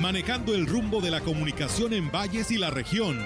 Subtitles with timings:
[0.00, 3.18] manejando el rumbo de la comunicación en valles y la región.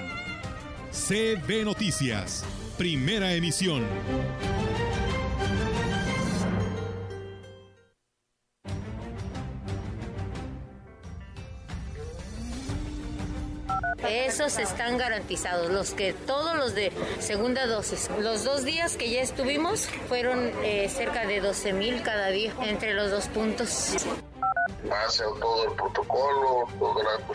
[0.93, 2.45] CB Noticias,
[2.79, 3.85] primera emisión.
[14.09, 18.09] Esos están garantizados, los que todos los de segunda dosis.
[18.21, 22.95] Los dos días que ya estuvimos fueron eh, cerca de 12 mil cada día entre
[22.95, 23.97] los dos puntos
[24.89, 27.35] hace todo el protocolo, todo el acto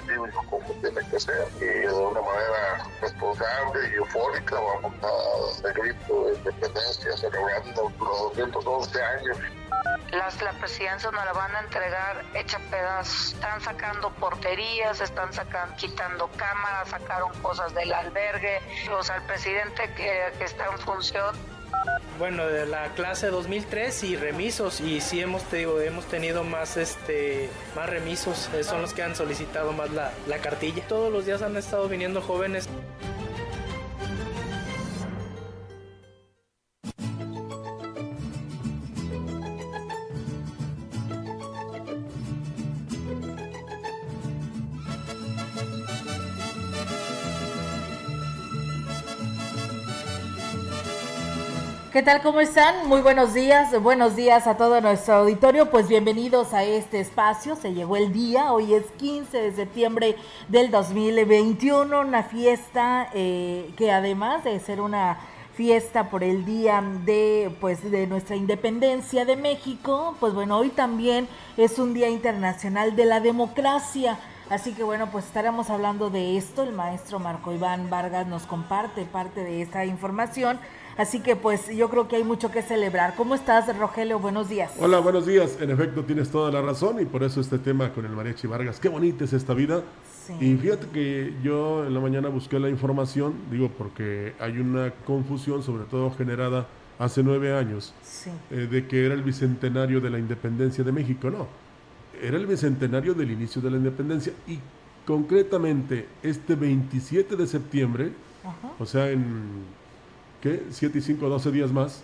[0.50, 6.36] como tiene que ser y de una manera responsable y eufórica vamos a grito de
[6.36, 9.38] independencia celebrando los 211 años.
[10.12, 13.34] Las, la presidencia nos la van a entregar hecha pedazos.
[13.34, 18.62] Están sacando porterías, están sacando, quitando cámaras, sacaron cosas del albergue.
[18.98, 21.36] O sea, el presidente que, que está en función
[22.18, 27.50] bueno, de la clase 2003 y remisos y sí hemos tenido, hemos tenido más este
[27.76, 30.88] más remisos, eh, son los que han solicitado más la, la cartilla.
[30.88, 32.70] Todos los días han estado viniendo jóvenes.
[51.96, 52.22] ¿Qué tal?
[52.22, 52.90] ¿Cómo están?
[52.90, 53.82] Muy buenos días.
[53.82, 55.72] Buenos días a todo nuestro auditorio.
[55.72, 57.56] Pues bienvenidos a este espacio.
[57.56, 58.52] Se llegó el día.
[58.52, 60.18] Hoy es 15 de septiembre
[60.50, 62.02] del 2021.
[62.02, 65.20] Una fiesta eh, que además de ser una
[65.54, 71.30] fiesta por el día de pues de nuestra independencia de México, pues bueno, hoy también
[71.56, 74.20] es un día internacional de la democracia.
[74.50, 76.64] Así que bueno, pues estaremos hablando de esto.
[76.64, 80.60] El maestro Marco Iván Vargas nos comparte parte de esta información
[80.98, 83.16] Así que pues yo creo que hay mucho que celebrar.
[83.16, 84.18] ¿Cómo estás, Rogelio?
[84.20, 84.72] Buenos días.
[84.80, 85.58] Hola, buenos días.
[85.60, 88.80] En efecto, tienes toda la razón y por eso este tema con el Mariachi Vargas.
[88.80, 89.84] Qué bonita es esta vida.
[90.40, 95.62] Y fíjate que yo en la mañana busqué la información, digo porque hay una confusión,
[95.62, 96.66] sobre todo generada
[96.98, 97.94] hace nueve años,
[98.50, 101.30] eh, de que era el bicentenario de la independencia de México.
[101.30, 101.46] No,
[102.22, 104.60] era el bicentenario del inicio de la independencia y
[105.06, 108.12] concretamente este 27 de septiembre,
[108.80, 109.66] o sea, en
[110.42, 110.64] ¿qué?
[110.70, 112.04] 7 y 5, 12 días más,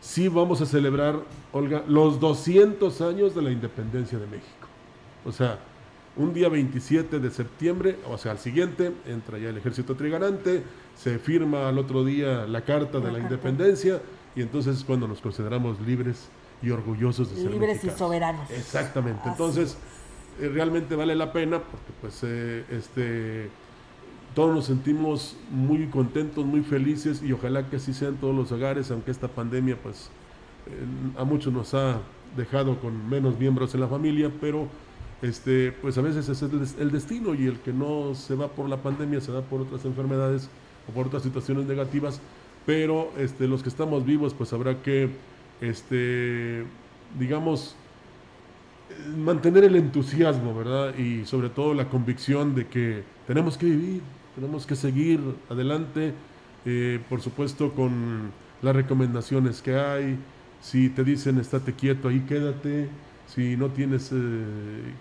[0.00, 1.20] sí vamos a celebrar,
[1.52, 4.68] Olga, los 200 años de la independencia de México.
[5.24, 5.58] O sea,
[6.16, 10.62] un día 27 de septiembre, o sea, al siguiente, entra ya el ejército triganante,
[10.96, 14.00] se firma al otro día la Carta de la, Independencia,
[14.34, 16.28] y entonces es cuando nos consideramos libres
[16.62, 18.50] y orgullosos de ser Libres y soberanos.
[18.50, 19.28] Exactamente.
[19.28, 19.76] Entonces,
[20.40, 23.50] eh, realmente vale la pena, porque pues eh, este
[24.34, 28.90] todos nos sentimos muy contentos, muy felices y ojalá que así sean todos los hogares,
[28.90, 30.10] aunque esta pandemia pues
[31.16, 31.98] a muchos nos ha
[32.36, 34.68] dejado con menos miembros en la familia, pero
[35.22, 38.78] este pues a veces es el, destino y el que no se va por la
[38.78, 40.48] pandemia se va por otras enfermedades
[40.88, 42.20] o por otras situaciones negativas,
[42.64, 45.10] pero este los que estamos vivos pues habrá que
[45.60, 46.64] este
[47.18, 47.74] digamos
[49.16, 50.96] mantener el entusiasmo, ¿verdad?
[50.96, 54.02] Y sobre todo la convicción de que tenemos que vivir,
[54.34, 56.14] tenemos que seguir adelante,
[56.64, 58.30] eh, por supuesto con
[58.62, 60.18] las recomendaciones que hay.
[60.60, 62.88] Si te dicen estate quieto, ahí quédate.
[63.26, 64.16] Si no tienes eh,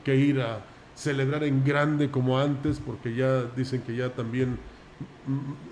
[0.03, 0.63] que ir a
[0.95, 4.57] celebrar en grande como antes, porque ya dicen que ya también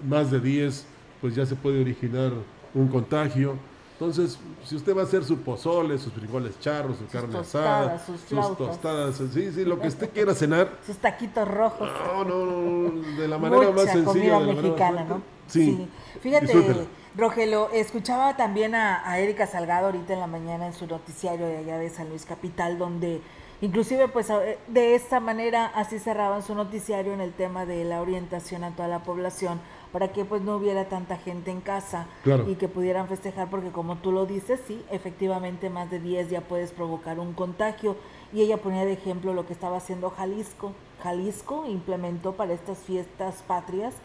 [0.08, 0.86] más de 10,
[1.22, 2.32] pues ya se puede originar
[2.74, 3.56] un contagio.
[4.00, 8.22] Entonces, si usted va a hacer su pozole, sus frijoles charros, su carne asada, sus,
[8.56, 10.69] tostadas, sí, sí, lo que usted quiera cenar.
[10.86, 11.89] Sus taquitos rojos.
[12.06, 14.36] No, no, no, de la manera más sencilla.
[14.36, 15.22] Comida mexicana, ¿no?
[15.48, 15.89] Sí.
[16.22, 21.48] Fíjate, Rogelio, escuchaba también a, a, Erika Salgado ahorita en la mañana en su noticiario
[21.48, 23.22] de allá de San Luis Capital, donde
[23.62, 24.27] inclusive pues
[24.68, 28.88] de esta manera así cerraban su noticiario en el tema de la orientación a toda
[28.88, 29.60] la población
[29.98, 32.06] para que pues no hubiera tanta gente en casa
[32.48, 36.42] y que pudieran festejar porque como tú lo dices, sí, efectivamente más de 10 ya
[36.42, 37.96] puedes provocar un contagio
[38.32, 40.74] y ella ponía de ejemplo lo que estaba haciendo Jalisco.
[41.02, 43.96] Jalisco implementó para estas fiestas patrias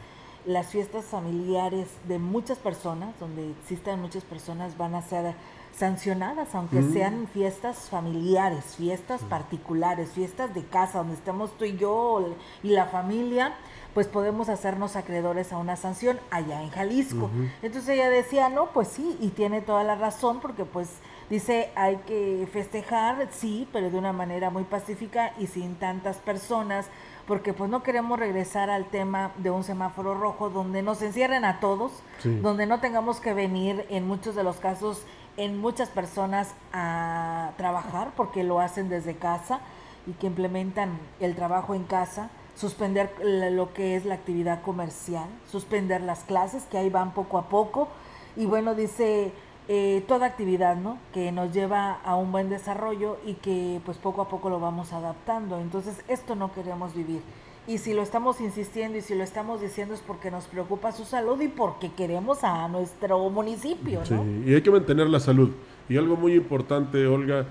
[0.47, 5.35] las fiestas familiares de muchas personas, donde existen muchas personas, van a ser
[5.77, 6.93] sancionadas, aunque mm.
[6.95, 12.87] sean fiestas familiares, fiestas particulares, fiestas de casa, donde estemos tú y yo y la
[12.87, 13.55] familia,
[13.95, 17.31] pues podemos hacernos acreedores a una sanción allá en Jalisco.
[17.63, 20.89] Entonces ella decía, no, pues sí, y tiene toda la razón, porque pues
[21.29, 26.87] dice, hay que festejar, sí, pero de una manera muy pacífica y sin tantas personas,
[27.27, 31.61] porque pues no queremos regresar al tema de un semáforo rojo donde nos encierren a
[31.61, 31.93] todos,
[32.25, 35.05] donde no tengamos que venir en muchos de los casos
[35.37, 39.61] en muchas personas a trabajar porque lo hacen desde casa
[40.07, 42.29] y que implementan el trabajo en casa,
[42.63, 47.49] suspender lo que es la actividad comercial, suspender las clases que ahí van poco a
[47.49, 47.89] poco
[48.37, 49.33] y bueno, dice
[49.67, 50.97] eh, toda actividad, ¿no?
[51.13, 54.93] Que nos lleva a un buen desarrollo y que pues poco a poco lo vamos
[54.93, 55.59] adaptando.
[55.59, 57.21] Entonces esto no queremos vivir.
[57.67, 61.05] Y si lo estamos insistiendo y si lo estamos diciendo es porque nos preocupa su
[61.05, 64.03] salud y porque queremos a nuestro municipio.
[64.09, 64.25] ¿no?
[64.49, 65.51] Y hay que mantener la salud.
[65.89, 67.45] Y algo muy importante, Olga,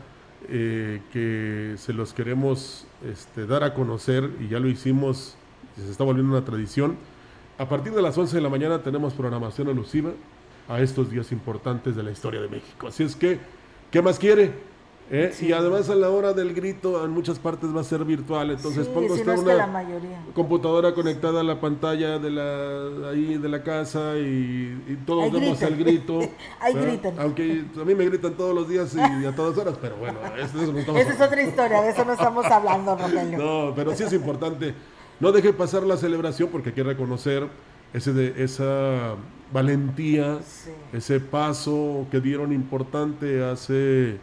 [0.50, 5.36] eh, que se los queremos este, dar a conocer, y ya lo hicimos,
[5.76, 6.98] se está volviendo una tradición.
[7.58, 10.12] A partir de las 11 de la mañana tenemos programación alusiva
[10.68, 12.88] a estos días importantes de la historia de México.
[12.88, 13.40] Así es que,
[13.92, 14.70] ¿qué más quiere?
[15.12, 15.34] ¿Eh?
[15.42, 18.88] Y además a la hora del grito en muchas partes va a ser virtual, entonces
[18.88, 19.86] pongo usted una
[20.34, 25.78] computadora conectada a la pantalla de la ahí de la casa y, todos vemos el
[25.78, 26.19] grito.
[26.60, 27.19] ahí gritan.
[27.19, 30.72] Aunque a mí me gritan todos los días y a todas horas, pero bueno, eso
[30.72, 33.38] no Esa es otra historia, de eso no estamos hablando, Rogelio.
[33.38, 34.74] No, pero sí es importante.
[35.19, 37.48] No deje pasar la celebración porque hay que reconocer
[37.94, 39.16] ese de, esa
[39.52, 40.40] valentía,
[40.94, 44.18] ese paso que dieron importante hace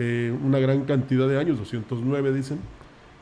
[0.00, 2.60] eh, una gran cantidad de años, 209 dicen,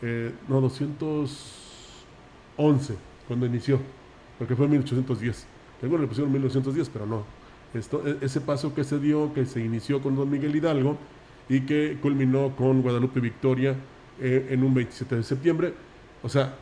[0.02, 2.96] eh, no, 211
[3.26, 3.80] cuando inició,
[4.38, 5.46] porque fue en 1810.
[5.80, 7.24] Luego le pusieron 1910, pero no.
[7.72, 10.98] Esto, e, ese paso que se dio, que se inició con don Miguel Hidalgo
[11.48, 13.74] y que culminó con Guadalupe Victoria
[14.20, 15.72] eh, en un 27 de septiembre.
[16.22, 16.56] O sea,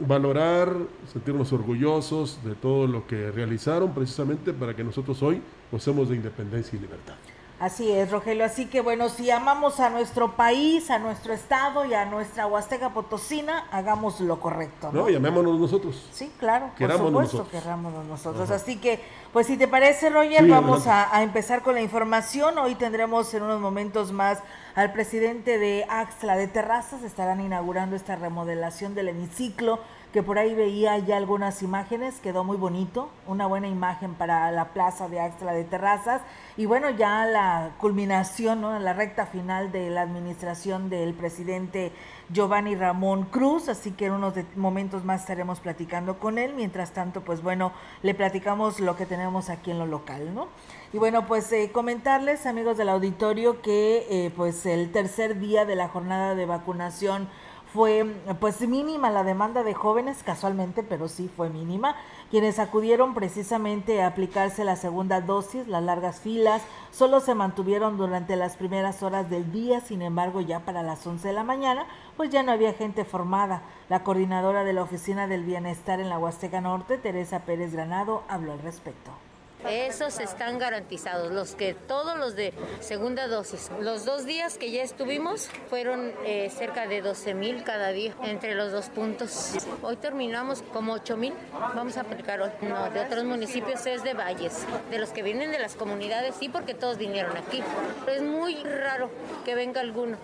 [0.00, 0.74] valorar,
[1.12, 5.40] sentirnos orgullosos de todo lo que realizaron precisamente para que nosotros hoy
[5.70, 7.14] gocemos de independencia y libertad.
[7.60, 8.46] Así es, Rogelio.
[8.46, 12.94] Así que bueno, si amamos a nuestro país, a nuestro estado y a nuestra Huasteca
[12.94, 14.88] Potosina, hagamos lo correcto.
[14.94, 16.08] No, llamémonos nosotros.
[16.10, 18.50] Sí, claro, por supuesto, querámonos nosotros.
[18.50, 19.00] Así que,
[19.34, 22.56] pues si te parece, Roger, vamos a, a, empezar con la información.
[22.56, 24.38] Hoy tendremos en unos momentos más
[24.74, 27.02] al presidente de Axla de Terrazas.
[27.02, 29.80] Estarán inaugurando esta remodelación del hemiciclo
[30.12, 34.66] que por ahí veía ya algunas imágenes, quedó muy bonito, una buena imagen para la
[34.72, 36.22] plaza de Axtra de Terrazas
[36.56, 38.76] y bueno, ya la culminación, ¿no?
[38.78, 41.92] la recta final de la administración del presidente
[42.32, 47.22] Giovanni Ramón Cruz, así que en unos momentos más estaremos platicando con él, mientras tanto,
[47.22, 47.72] pues bueno,
[48.02, 50.48] le platicamos lo que tenemos aquí en lo local, ¿no?
[50.92, 55.76] Y bueno, pues eh, comentarles, amigos del auditorio, que eh, pues el tercer día de
[55.76, 57.28] la jornada de vacunación
[57.72, 58.04] fue
[58.40, 61.94] pues mínima la demanda de jóvenes, casualmente, pero sí fue mínima,
[62.30, 68.36] quienes acudieron precisamente a aplicarse la segunda dosis, las largas filas, solo se mantuvieron durante
[68.36, 71.86] las primeras horas del día, sin embargo ya para las 11 de la mañana,
[72.16, 73.62] pues ya no había gente formada.
[73.88, 78.52] La coordinadora de la Oficina del Bienestar en la Huasteca Norte, Teresa Pérez Granado, habló
[78.52, 79.29] al respecto.
[79.68, 83.70] Esos están garantizados, los que todos los de segunda dosis.
[83.80, 88.54] Los dos días que ya estuvimos fueron eh, cerca de 12 mil cada día entre
[88.54, 89.52] los dos puntos.
[89.82, 91.34] Hoy terminamos como 8 mil,
[91.74, 92.50] vamos a aplicar hoy.
[92.62, 96.48] No, de otros municipios es de valles, de los que vienen de las comunidades sí,
[96.48, 97.62] porque todos vinieron aquí.
[98.08, 99.10] es muy raro
[99.44, 100.18] que venga alguno.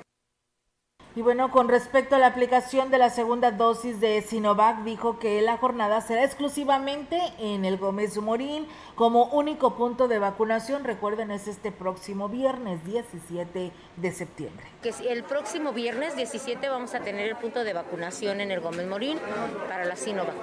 [1.16, 5.40] Y bueno, con respecto a la aplicación de la segunda dosis de Sinovac, dijo que
[5.40, 10.85] la jornada será exclusivamente en el Gómez Morín como único punto de vacunación.
[10.85, 14.66] Recuerden, es este próximo viernes 17 de septiembre.
[14.82, 18.87] Que el próximo viernes 17 vamos a tener el punto de vacunación en el Gómez
[18.87, 19.18] Morín
[19.70, 20.35] para la Sinovac.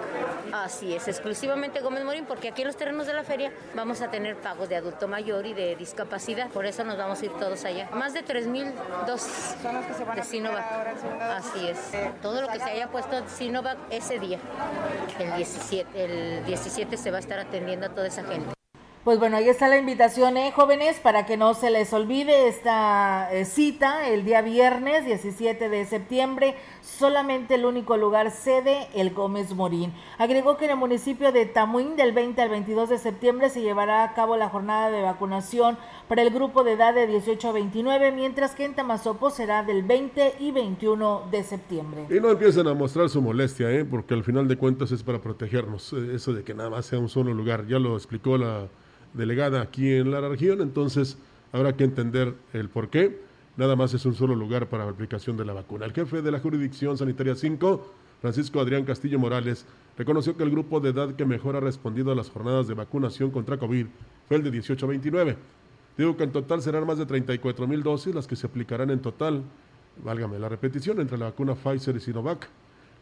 [0.52, 4.10] Así es, exclusivamente Gómez Morín, porque aquí en los terrenos de la feria vamos a
[4.10, 6.50] tener pagos de adulto mayor y de discapacidad.
[6.50, 7.92] Por eso nos vamos a ir todos allá.
[7.94, 8.74] Más de 3.000
[9.06, 9.56] dosis
[10.16, 10.63] de Sinovac.
[11.32, 11.92] Así es.
[12.22, 14.40] Todo lo que se haya puesto Sinovac ese día,
[15.20, 18.54] el 17, el 17 se va a estar atendiendo a toda esa gente.
[19.04, 23.28] Pues bueno, ahí está la invitación, ¿eh, jóvenes, para que no se les olvide esta
[23.34, 26.56] eh, cita el día viernes 17 de septiembre.
[26.80, 29.92] Solamente el único lugar sede, el Gómez Morín.
[30.18, 34.06] Agregó que en el municipio de Tamuín del 20 al 22 de septiembre se llevará
[34.06, 38.14] a cabo la jornada de vacunación para el grupo de edad de 18 a 29,
[38.14, 42.08] mientras que en Tamazopo será del 20 y 21 de septiembre.
[42.10, 43.84] Y no empiecen a mostrar su molestia, ¿eh?
[43.84, 45.92] porque al final de cuentas es para protegernos.
[45.92, 48.70] Eh, eso de que nada más sea un solo lugar, ya lo explicó la
[49.14, 51.18] delegada aquí en la región, entonces
[51.52, 53.20] habrá que entender el por qué.
[53.56, 55.86] Nada más es un solo lugar para la aplicación de la vacuna.
[55.86, 59.66] El jefe de la jurisdicción sanitaria 5, Francisco Adrián Castillo Morales,
[59.96, 63.30] reconoció que el grupo de edad que mejor ha respondido a las jornadas de vacunación
[63.30, 63.86] contra COVID
[64.28, 65.38] fue el de 18 a 29.
[65.98, 69.00] Digo que en total serán más de 34 mil dosis las que se aplicarán en
[69.00, 69.44] total,
[70.04, 72.50] válgame la repetición, entre la vacuna Pfizer y Sinovac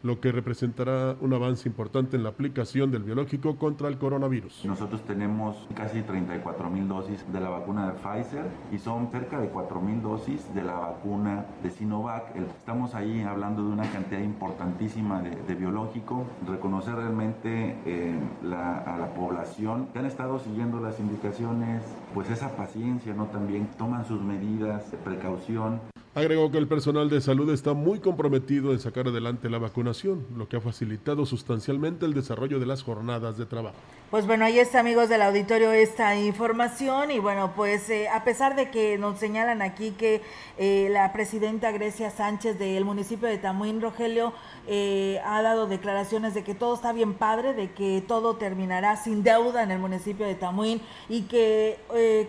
[0.04, 4.66] lo que representará un avance importante en la aplicación del biológico contra el coronavirus.
[4.66, 9.50] Nosotros tenemos casi 34 mil dosis de la vacuna de Pfizer y son cerca de
[9.50, 12.36] 4 mil dosis de la vacuna de Sinovac.
[12.36, 18.16] Estamos ahí hablando de una cantidad importantísima de, biológico, reconocer realmente eh,
[18.52, 23.26] a la población que han estado siguiendo las indicaciones, pues esa paciencia, ¿no?
[23.26, 25.80] También toman sus medidas de precaución.
[26.14, 30.50] Agregó que el personal de salud está muy comprometido en sacar adelante la vacunación, lo
[30.50, 33.78] que ha facilitado sustancialmente el desarrollo de las jornadas de trabajo.
[34.12, 37.12] Pues bueno, ahí está amigos del auditorio esta información.
[37.12, 40.22] Y bueno, pues eh, a pesar de que nos señalan aquí que
[40.58, 44.34] eh, la presidenta Grecia Sánchez del municipio de Tamuín, Rogelio,
[44.68, 49.24] eh, ha dado declaraciones de que todo está bien padre, de que todo terminará sin
[49.24, 51.80] deuda en el municipio de Tamuín y que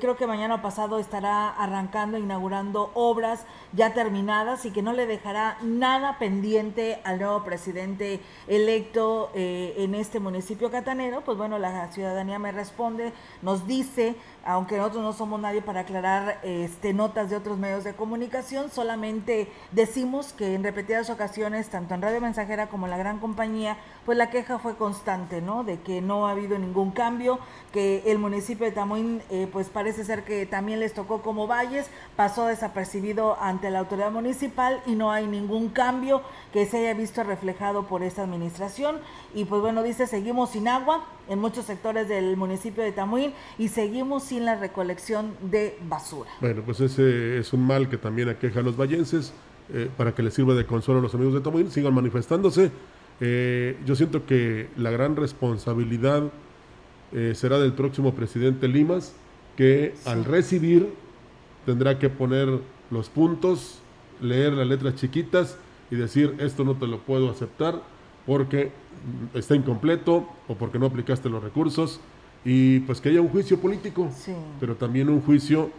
[0.00, 5.58] creo que mañana pasado estará arrancando, inaugurando obras ya terminadas y que no le dejará
[5.62, 12.38] nada pendiente al nuevo presidente electo en este municipio catanero, pues bueno, la la ciudadanía
[12.38, 13.12] me responde,
[13.42, 17.94] nos dice, aunque nosotros no somos nadie para aclarar este, notas de otros medios de
[17.94, 23.18] comunicación, solamente decimos que en repetidas ocasiones, tanto en Radio Mensajera como en la gran
[23.18, 25.64] compañía, pues la queja fue constante, ¿no?
[25.64, 27.38] De que no ha habido ningún cambio,
[27.72, 31.88] que el municipio de Tamuín, eh, pues parece ser que también les tocó como Valles,
[32.16, 36.22] pasó desapercibido ante la autoridad municipal y no hay ningún cambio
[36.52, 39.00] que se haya visto reflejado por esta administración.
[39.34, 43.68] Y pues bueno, dice, seguimos sin agua en muchos sectores del municipio de Tamuín y
[43.68, 46.30] seguimos sin la recolección de basura.
[46.40, 49.34] Bueno, pues ese es un mal que también aqueja a los vallenses.
[49.74, 52.70] Eh, para que les sirva de consuelo a los amigos de Tamuín, sigan manifestándose.
[53.20, 56.24] Eh, yo siento que la gran responsabilidad
[57.12, 59.14] eh, será del próximo presidente Limas,
[59.54, 60.88] que al recibir
[61.66, 62.48] tendrá que poner
[62.90, 63.80] los puntos,
[64.22, 65.58] leer las letras chiquitas
[65.90, 67.82] y decir esto no te lo puedo aceptar
[68.26, 68.72] porque
[69.34, 72.00] está incompleto o porque no aplicaste los recursos
[72.44, 74.10] y pues que haya un juicio político,
[74.58, 75.70] pero también un juicio,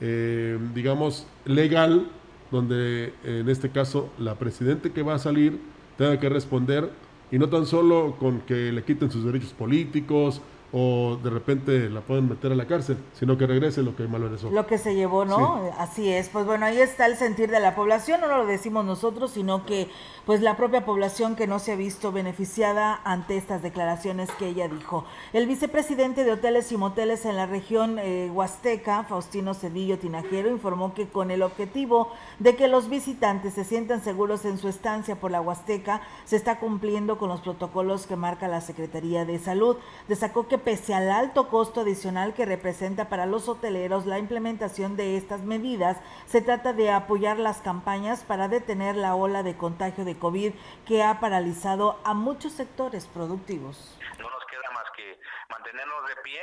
[0.00, 2.08] eh, digamos, legal,
[2.50, 5.60] donde en este caso la presidente que va a salir
[5.98, 6.90] tenga que responder
[7.30, 10.40] y no tan solo con que le quiten sus derechos políticos
[10.72, 14.50] o de repente la pueden meter a la cárcel, sino que regrese lo que malversó.
[14.50, 15.62] Lo que se llevó, ¿no?
[15.78, 16.28] Así es.
[16.28, 19.88] Pues bueno, ahí está el sentir de la población, no lo decimos nosotros, sino que
[20.26, 24.68] pues la propia población que no se ha visto beneficiada ante estas declaraciones que ella
[24.68, 25.06] dijo.
[25.32, 30.92] El vicepresidente de Hoteles y Moteles en la región eh, Huasteca, Faustino Cedillo Tinajero, informó
[30.92, 35.30] que con el objetivo de que los visitantes se sientan seguros en su estancia por
[35.30, 39.78] la Huasteca, se está cumpliendo con los protocolos que marca la Secretaría de Salud.
[40.08, 45.16] Destacó que pese al alto costo adicional que representa para los hoteleros la implementación de
[45.16, 50.18] estas medidas, se trata de apoyar las campañas para detener la ola de contagio de
[50.18, 50.52] COVID
[50.86, 53.98] que ha paralizado a muchos sectores productivos.
[54.18, 56.40] No nos queda más que mantenernos de pie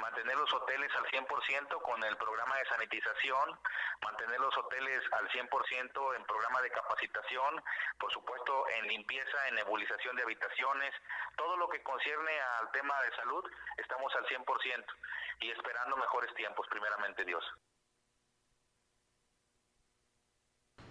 [0.00, 3.58] mantener los hoteles al 100% con el programa de sanitización,
[4.02, 7.62] mantener los hoteles al 100% en programa de capacitación,
[7.98, 10.92] por supuesto en limpieza, en nebulización de habitaciones,
[11.36, 13.44] todo lo que concierne al tema de salud,
[13.76, 14.84] estamos al 100%
[15.40, 17.44] y esperando mejores tiempos, primeramente Dios.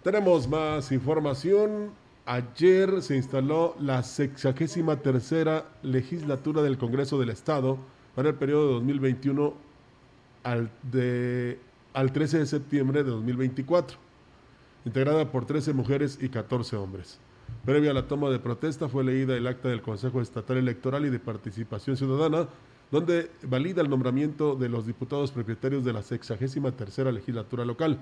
[0.02, 1.96] Tenemos más información.
[2.26, 7.78] Ayer se instaló la sexagésima tercera legislatura del Congreso del Estado
[8.14, 9.54] para el periodo de 2021
[10.42, 11.58] al, de,
[11.92, 13.98] al 13 de septiembre de 2024,
[14.84, 17.18] integrada por 13 mujeres y 14 hombres.
[17.64, 21.10] Previa a la toma de protesta fue leída el acta del Consejo Estatal Electoral y
[21.10, 22.48] de Participación Ciudadana,
[22.90, 27.98] donde valida el nombramiento de los diputados propietarios de la 63 tercera legislatura local.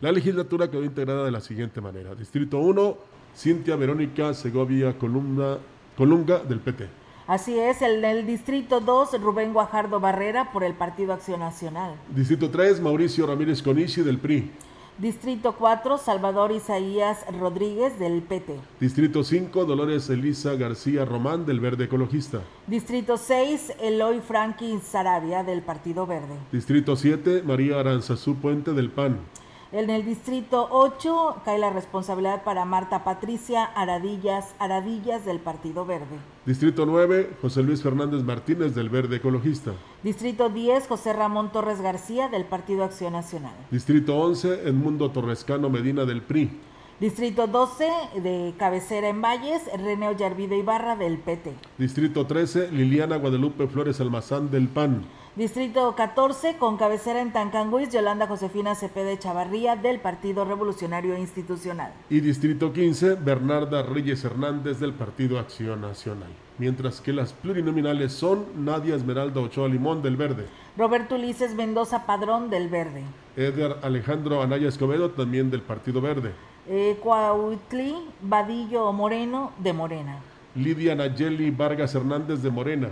[0.00, 2.14] La legislatura quedó integrada de la siguiente manera.
[2.14, 2.96] Distrito 1,
[3.36, 5.58] Cintia Verónica Segovia Columna,
[5.96, 6.99] Colunga del PT.
[7.30, 11.94] Así es, el del Distrito 2, Rubén Guajardo Barrera por el Partido Acción Nacional.
[12.12, 14.50] Distrito 3, Mauricio Ramírez Conici del PRI.
[14.98, 18.56] Distrito 4, Salvador Isaías Rodríguez del PT.
[18.80, 22.40] Distrito 5, Dolores Elisa García Román del Verde Ecologista.
[22.66, 26.34] Distrito 6, Eloy Franklin Sarabia del Partido Verde.
[26.50, 29.18] Distrito 7, María Aranzazú Puente del PAN.
[29.72, 36.18] En el distrito 8 cae la responsabilidad para Marta Patricia Aradillas Aradillas del Partido Verde.
[36.44, 39.70] Distrito 9, José Luis Fernández Martínez del Verde Ecologista.
[40.02, 43.54] Distrito 10, José Ramón Torres García del Partido Acción Nacional.
[43.70, 46.50] Distrito 11, Edmundo Torrescano Medina del PRI.
[46.98, 47.88] Distrito 12
[48.24, 51.54] de cabecera en Valles, René Ollarvide Ibarra del PT.
[51.78, 55.04] Distrito 13, Liliana Guadalupe Flores Almazán del PAN.
[55.36, 61.92] Distrito 14, con cabecera en Tancanguis, Yolanda Josefina Cepeda Chavarría del Partido Revolucionario Institucional.
[62.10, 66.30] Y Distrito 15, Bernarda Reyes Hernández del Partido Acción Nacional.
[66.58, 70.46] Mientras que las plurinominales son Nadia Esmeralda Ochoa Limón del Verde.
[70.76, 73.04] Roberto Ulises Mendoza Padrón del Verde.
[73.36, 76.32] Edgar Alejandro Anaya Escobedo también del Partido Verde.
[76.66, 77.00] Eh,
[78.20, 80.18] Vadillo Moreno de Morena.
[80.56, 82.88] Lidia Nayeli Vargas Hernández de Morena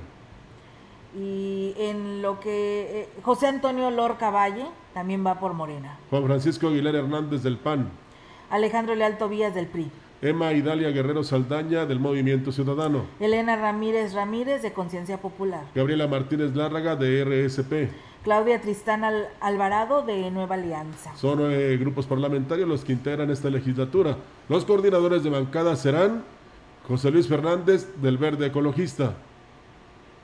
[1.17, 5.99] y en lo que eh, José Antonio Lorca Valle también va por Morena.
[6.11, 7.88] Juan Francisco Aguilar Hernández del PAN.
[8.50, 9.91] Alejandro Leal Tobías del PRI.
[10.21, 13.05] Emma Idalia Guerrero Saldaña del Movimiento Ciudadano.
[13.21, 15.62] Elena Ramírez Ramírez de Conciencia Popular.
[15.75, 17.93] Gabriela Martínez Lárraga de RSP.
[18.25, 19.05] Claudia Tristán
[19.41, 21.15] Alvarado de Nueva Alianza.
[21.17, 24.17] Son eh, grupos parlamentarios los que integran esta legislatura.
[24.49, 26.25] Los coordinadores de bancada serán
[26.88, 29.15] José Luis Fernández del Verde Ecologista.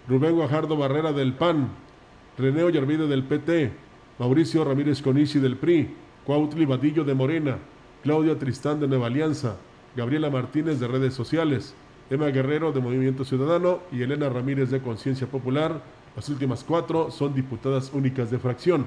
[0.07, 1.71] Rubén Guajardo Barrera del PAN,
[2.37, 3.73] René Ollarvide del PT,
[4.19, 5.95] Mauricio Ramírez Conici del PRI,
[6.27, 7.57] Cuautli Vadillo de Morena,
[8.03, 9.57] Claudia Tristán de Nueva Alianza,
[9.97, 11.75] Gabriela Martínez de Redes Sociales,
[12.11, 15.81] Emma Guerrero de Movimiento Ciudadano y Elena Ramírez de Conciencia Popular.
[16.15, 18.85] Las últimas cuatro son diputadas únicas de fracción.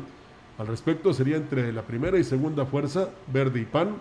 [0.60, 3.96] Al respecto sería entre la primera y segunda fuerza, Verde y PAN,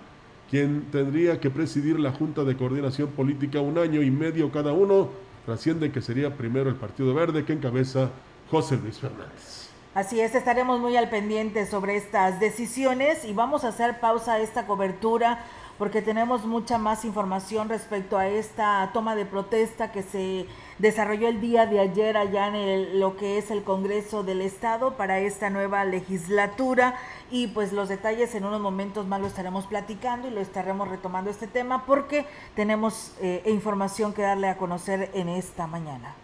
[0.50, 5.08] quien tendría que presidir la Junta de Coordinación Política un año y medio cada uno
[5.46, 8.10] trasciende que sería primero el Partido Verde que encabeza
[8.50, 9.70] José Luis Fernández.
[9.94, 14.40] Así es, estaremos muy al pendiente sobre estas decisiones y vamos a hacer pausa a
[14.40, 15.42] esta cobertura
[15.78, 20.46] porque tenemos mucha más información respecto a esta toma de protesta que se
[20.78, 25.18] desarrolló el día de ayer allá en lo que es el Congreso del Estado para
[25.18, 26.96] esta nueva legislatura
[27.30, 31.30] y pues los detalles en unos momentos más lo estaremos platicando y lo estaremos retomando
[31.30, 36.14] este tema porque tenemos eh, información que darle a conocer en esta mañana.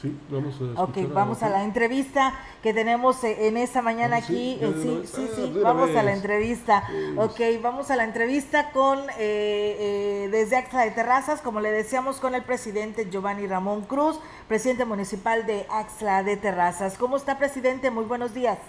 [0.00, 2.32] Sí, vamos a Ok, vamos a, la entrevista
[2.62, 4.56] que tenemos eh, en esta mañana ah, aquí.
[4.60, 6.84] Sí, eh, sí, sí, vamos a la entrevista.
[7.16, 12.36] Ok, vamos a la entrevista con, eh, desde Axla de Terrazas, como le decíamos, con
[12.36, 16.96] el presidente Giovanni Ramón Cruz, presidente municipal de Axla de Terrazas.
[16.96, 17.90] ¿Cómo está, presidente?
[17.90, 18.60] Muy buenos días.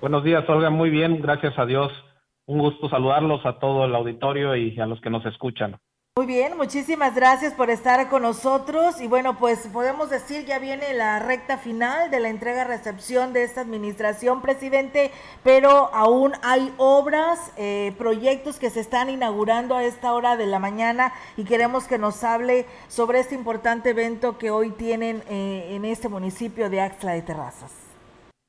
[0.00, 0.70] Buenos días, Olga.
[0.70, 1.92] Muy bien, gracias a Dios.
[2.46, 5.76] Un gusto saludarlos a todo el auditorio y a los que nos escuchan.
[6.18, 10.94] Muy bien, muchísimas gracias por estar con nosotros y bueno, pues podemos decir ya viene
[10.94, 15.10] la recta final de la entrega-recepción de esta administración, presidente,
[15.44, 20.58] pero aún hay obras, eh, proyectos que se están inaugurando a esta hora de la
[20.58, 25.84] mañana y queremos que nos hable sobre este importante evento que hoy tienen eh, en
[25.84, 27.94] este municipio de Axla de Terrazas.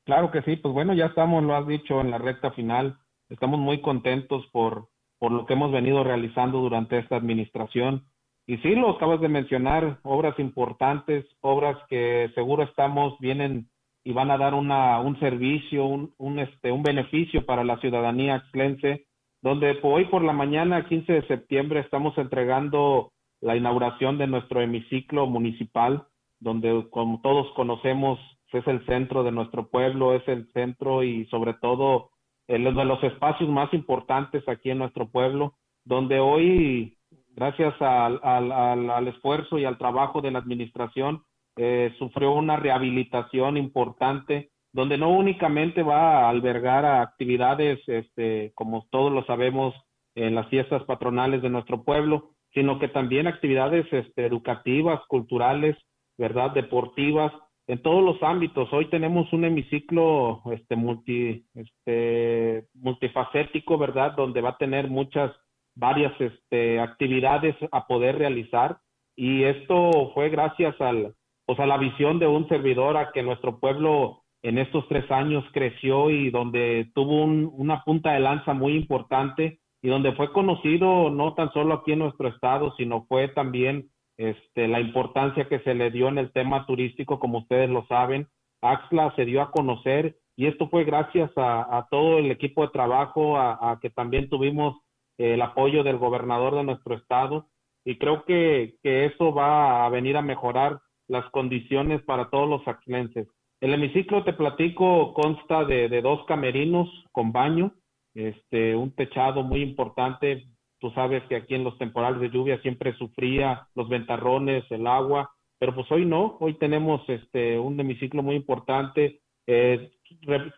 [0.06, 3.60] Claro que sí, pues bueno, ya estamos, lo has dicho, en la recta final, estamos
[3.60, 8.04] muy contentos por por lo que hemos venido realizando durante esta administración.
[8.46, 13.68] Y sí, lo acabas de mencionar, obras importantes, obras que seguro estamos, vienen
[14.04, 18.36] y van a dar una, un servicio, un, un, este, un beneficio para la ciudadanía
[18.36, 19.06] axlense,
[19.42, 25.26] donde hoy por la mañana, 15 de septiembre, estamos entregando la inauguración de nuestro hemiciclo
[25.26, 26.04] municipal,
[26.40, 28.18] donde como todos conocemos
[28.52, 32.10] es el centro de nuestro pueblo, es el centro y sobre todo
[32.48, 36.96] uno de los espacios más importantes aquí en nuestro pueblo, donde hoy,
[37.34, 41.22] gracias al, al, al esfuerzo y al trabajo de la administración,
[41.60, 49.12] eh, sufrió una rehabilitación importante, donde no únicamente va a albergar actividades, este, como todos
[49.12, 49.74] lo sabemos,
[50.14, 55.76] en las fiestas patronales de nuestro pueblo, sino que también actividades este, educativas, culturales,
[56.16, 57.32] verdad, deportivas,
[57.68, 58.72] en todos los ámbitos.
[58.72, 64.14] Hoy tenemos un hemiciclo este, multi, este, multifacético, ¿verdad?
[64.16, 65.30] Donde va a tener muchas,
[65.76, 68.78] varias este, actividades a poder realizar.
[69.14, 73.60] Y esto fue gracias al, pues, a la visión de un servidor a que nuestro
[73.60, 78.76] pueblo en estos tres años creció y donde tuvo un, una punta de lanza muy
[78.76, 83.90] importante y donde fue conocido no tan solo aquí en nuestro estado, sino fue también
[84.18, 88.26] este, la importancia que se le dio en el tema turístico, como ustedes lo saben.
[88.60, 93.38] Axla se dio a conocer y esto fue gracias a, todo el equipo de trabajo,
[93.38, 94.76] a, que también tuvimos
[95.16, 97.46] el apoyo del gobernador de nuestro estado
[97.84, 102.66] y creo que, que eso va a venir a mejorar las condiciones para todos los
[102.68, 103.28] axlenses.
[103.60, 107.72] El hemiciclo, te platico, consta de, de dos camerinos con baño,
[108.14, 110.46] este, un techado muy importante,
[110.80, 115.30] Tú sabes que aquí en los temporales de lluvia siempre sufría los ventarrones, el agua,
[115.58, 119.90] pero pues hoy no, hoy tenemos este un hemiciclo muy importante, eh,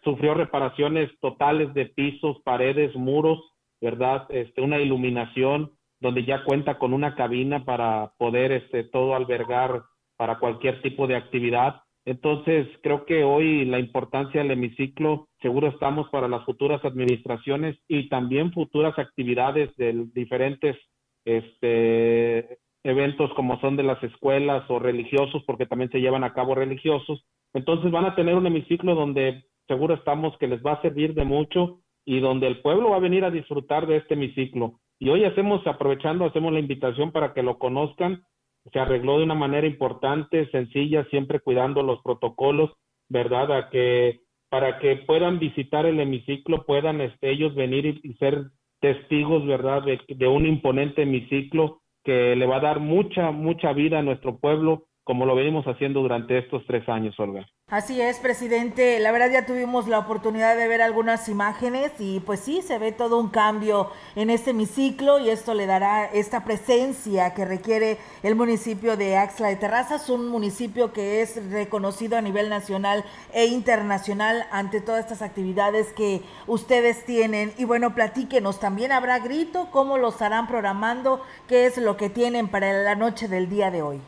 [0.05, 3.39] sufrió reparaciones totales de pisos, paredes, muros,
[3.81, 4.27] ¿verdad?
[4.31, 9.83] Este, una iluminación donde ya cuenta con una cabina para poder este, todo albergar
[10.17, 11.83] para cualquier tipo de actividad.
[12.05, 18.09] Entonces, creo que hoy la importancia del hemiciclo, seguro estamos para las futuras administraciones y
[18.09, 20.77] también futuras actividades de diferentes
[21.25, 26.55] este, eventos como son de las escuelas o religiosos, porque también se llevan a cabo
[26.55, 27.25] religiosos.
[27.53, 31.25] Entonces van a tener un hemiciclo donde seguro estamos que les va a servir de
[31.25, 34.81] mucho y donde el pueblo va a venir a disfrutar de este hemiciclo.
[34.99, 38.25] Y hoy hacemos, aprovechando, hacemos la invitación para que lo conozcan.
[38.73, 42.71] Se arregló de una manera importante, sencilla, siempre cuidando los protocolos,
[43.09, 43.53] ¿verdad?
[43.53, 44.21] A que
[44.51, 49.83] para que puedan visitar el hemiciclo, puedan este, ellos venir y, ser testigos, ¿verdad?
[49.85, 54.39] De, de un imponente hemiciclo que le va a dar mucha, mucha vida a nuestro
[54.39, 57.47] pueblo como lo venimos haciendo durante estos tres años, Olga.
[57.71, 58.99] Así es, presidente.
[58.99, 62.91] La verdad ya tuvimos la oportunidad de ver algunas imágenes y pues sí, se ve
[62.91, 68.35] todo un cambio en este hemiciclo y esto le dará esta presencia que requiere el
[68.35, 74.47] municipio de Axla de Terrazas, un municipio que es reconocido a nivel nacional e internacional
[74.51, 77.53] ante todas estas actividades que ustedes tienen.
[77.57, 79.69] Y bueno, platíquenos, ¿también habrá grito?
[79.71, 81.23] ¿Cómo lo estarán programando?
[81.47, 84.01] ¿Qué es lo que tienen para la noche del día de hoy?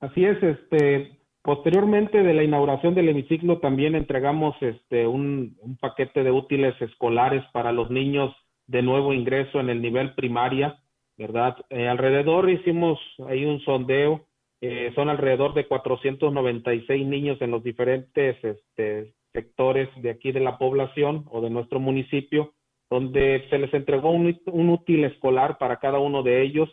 [0.00, 6.30] Así es, este, posteriormente de la inauguración del hemiciclo también entregamos este, un, paquete de
[6.30, 8.34] útiles escolares para los niños
[8.66, 10.80] de nuevo ingreso en el nivel primaria,
[11.18, 11.56] ¿verdad?
[11.68, 14.26] Eh, alrededor hicimos ahí un sondeo,
[14.62, 20.56] eh, son alrededor de 496 niños en los diferentes este, sectores de aquí de la
[20.56, 22.54] población o de nuestro municipio,
[22.88, 26.70] donde se les entregó un, un útil escolar para cada uno de ellos,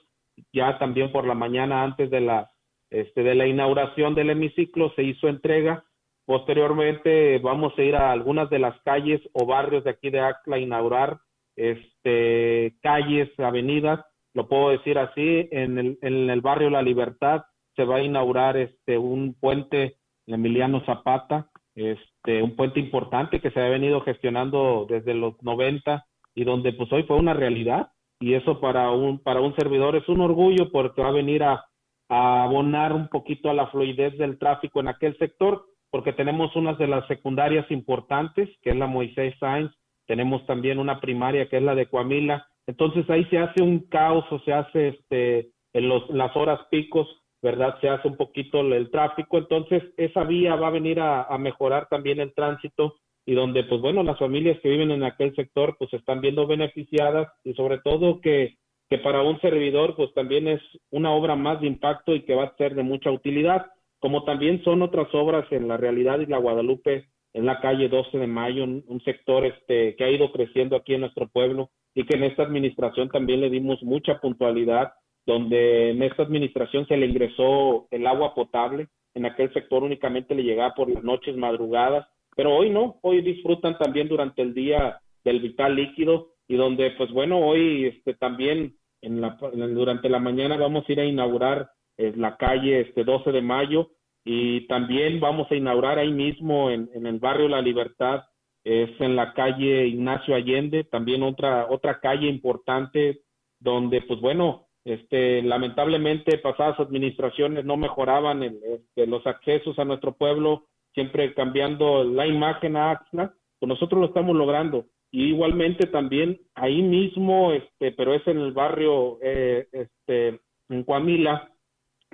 [0.54, 2.50] ya también por la mañana antes de la
[2.90, 5.84] este, de la inauguración del hemiciclo se hizo entrega.
[6.26, 10.58] Posteriormente vamos a ir a algunas de las calles o barrios de aquí de Acla
[10.58, 11.20] a inaugurar
[11.56, 17.44] este, calles, avenidas, lo puedo decir así, en el, en el barrio La Libertad
[17.76, 19.98] se va a inaugurar este, un puente
[20.28, 26.44] Emiliano Zapata, este, un puente importante que se ha venido gestionando desde los 90 y
[26.44, 30.22] donde pues hoy fue una realidad y eso para un, para un servidor es un
[30.22, 31.66] orgullo porque va a venir a
[32.10, 36.78] a abonar un poquito a la fluidez del tráfico en aquel sector, porque tenemos unas
[36.78, 39.72] de las secundarias importantes, que es la Moisés Sainz,
[40.06, 44.26] tenemos también una primaria que es la de Coamila, entonces ahí se hace un caos
[44.32, 47.08] o se hace este, en los, las horas picos,
[47.42, 47.78] ¿verdad?
[47.82, 51.88] Se hace un poquito el, tráfico, entonces esa vía va a venir a, a mejorar
[51.90, 55.94] también el tránsito y donde pues bueno, las familias que viven en aquel sector pues
[55.94, 58.58] están viendo beneficiadas y sobre todo que
[58.90, 62.46] que para un servidor pues también es una obra más de impacto y que va
[62.46, 63.68] a ser de mucha utilidad,
[64.00, 68.18] como también son otras obras en la realidad y la Guadalupe en la calle 12
[68.18, 72.16] de Mayo, un, sector este que ha ido creciendo aquí en nuestro pueblo y que
[72.16, 74.94] en esta administración también le dimos mucha puntualidad,
[75.26, 80.44] donde en esta administración se le ingresó el agua potable, en aquel sector únicamente le
[80.44, 85.40] llegaba por las noches madrugadas, pero hoy no, hoy disfrutan también durante el día del
[85.40, 89.38] vital líquido y donde pues bueno, hoy este también en la,
[89.74, 93.92] durante la mañana vamos a ir a inaugurar eh, la calle este 12 de mayo
[94.24, 98.24] y también vamos a inaugurar ahí mismo en, en el barrio La Libertad
[98.64, 103.22] es en la calle Ignacio Allende, también otra otra calle importante
[103.60, 110.66] donde pues bueno, este lamentablemente pasadas administraciones no mejoraban este, los accesos a nuestro pueblo,
[110.94, 116.82] siempre cambiando la imagen a Axla, pues nosotros lo estamos logrando y igualmente también ahí
[116.82, 121.50] mismo, este, pero es en el barrio, eh, este, en Coamila,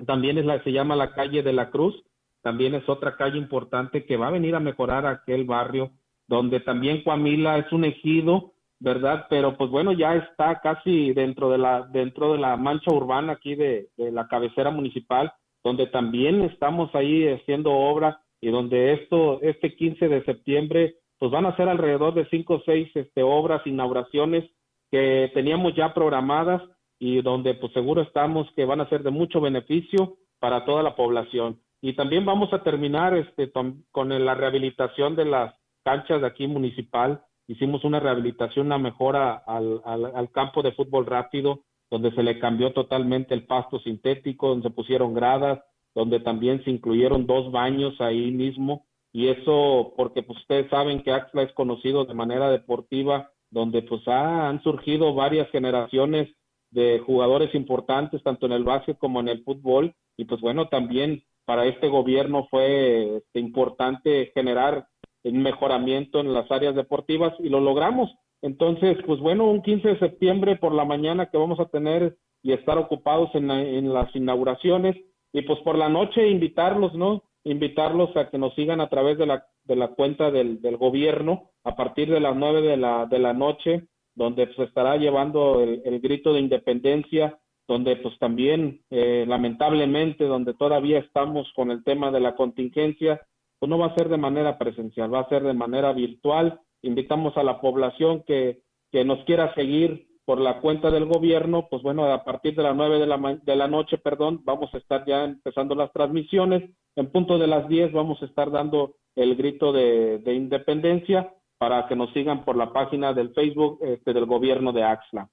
[0.06, 1.94] también es la, se llama la calle de la Cruz,
[2.42, 5.92] también es otra calle importante que va a venir a mejorar aquel barrio,
[6.28, 9.26] donde también Coamila es un ejido, ¿verdad?
[9.30, 13.54] Pero pues bueno, ya está casi dentro de la, dentro de la mancha urbana aquí
[13.54, 19.74] de, de la cabecera municipal, donde también estamos ahí haciendo obra y donde esto, este
[19.74, 24.44] 15 de septiembre pues van a ser alrededor de cinco o seis este, obras, inauguraciones
[24.90, 26.60] que teníamos ya programadas
[26.98, 30.94] y donde pues seguro estamos que van a ser de mucho beneficio para toda la
[30.94, 31.58] población.
[31.80, 37.22] Y también vamos a terminar este, con la rehabilitación de las canchas de aquí municipal.
[37.48, 41.60] Hicimos una rehabilitación, una mejora al, al, al campo de fútbol rápido,
[41.90, 45.58] donde se le cambió totalmente el pasto sintético, donde se pusieron gradas,
[45.94, 48.84] donde también se incluyeron dos baños ahí mismo
[49.14, 54.02] y eso porque pues ustedes saben que Axla es conocido de manera deportiva, donde pues
[54.08, 56.34] han surgido varias generaciones
[56.72, 61.22] de jugadores importantes tanto en el básquet como en el fútbol y pues bueno también
[61.44, 64.88] para este gobierno fue este, importante generar
[65.22, 68.10] un mejoramiento en las áreas deportivas y lo logramos
[68.42, 72.52] Entonces, pues bueno, un 15 de septiembre por la mañana que vamos a tener y
[72.52, 74.96] estar ocupados en, en las inauguraciones
[75.32, 77.22] y pues por la noche invitarlos, ¿no?
[77.44, 81.50] Invitarlos a que nos sigan a través de la, de la cuenta del, del gobierno
[81.62, 85.82] a partir de las nueve de la, de la noche, donde se estará llevando el,
[85.84, 92.10] el grito de independencia donde pues también eh, lamentablemente donde todavía estamos con el tema
[92.10, 93.22] de la contingencia,
[93.58, 96.60] pues no va a ser de manera presencial, va a ser de manera virtual.
[96.82, 98.60] Invitamos a la población que,
[98.92, 102.74] que nos quiera seguir por la cuenta del gobierno, pues bueno, a partir de las
[102.74, 106.70] nueve de la, de la noche, perdón, vamos a estar ya empezando las transmisiones.
[106.96, 111.86] En punto de las diez vamos a estar dando el grito de, de independencia para
[111.86, 115.28] que nos sigan por la página del Facebook este, del gobierno de Axla.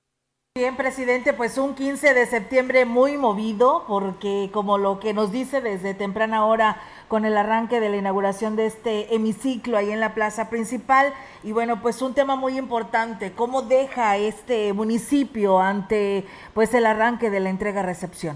[0.58, 5.62] Bien, presidente, pues un 15 de septiembre muy movido, porque como lo que nos dice
[5.62, 6.76] desde temprana hora
[7.08, 11.14] con el arranque de la inauguración de este hemiciclo ahí en la plaza principal,
[11.46, 17.30] y bueno, pues un tema muy importante, ¿cómo deja este municipio ante pues el arranque
[17.30, 18.36] de la entrega-recepción?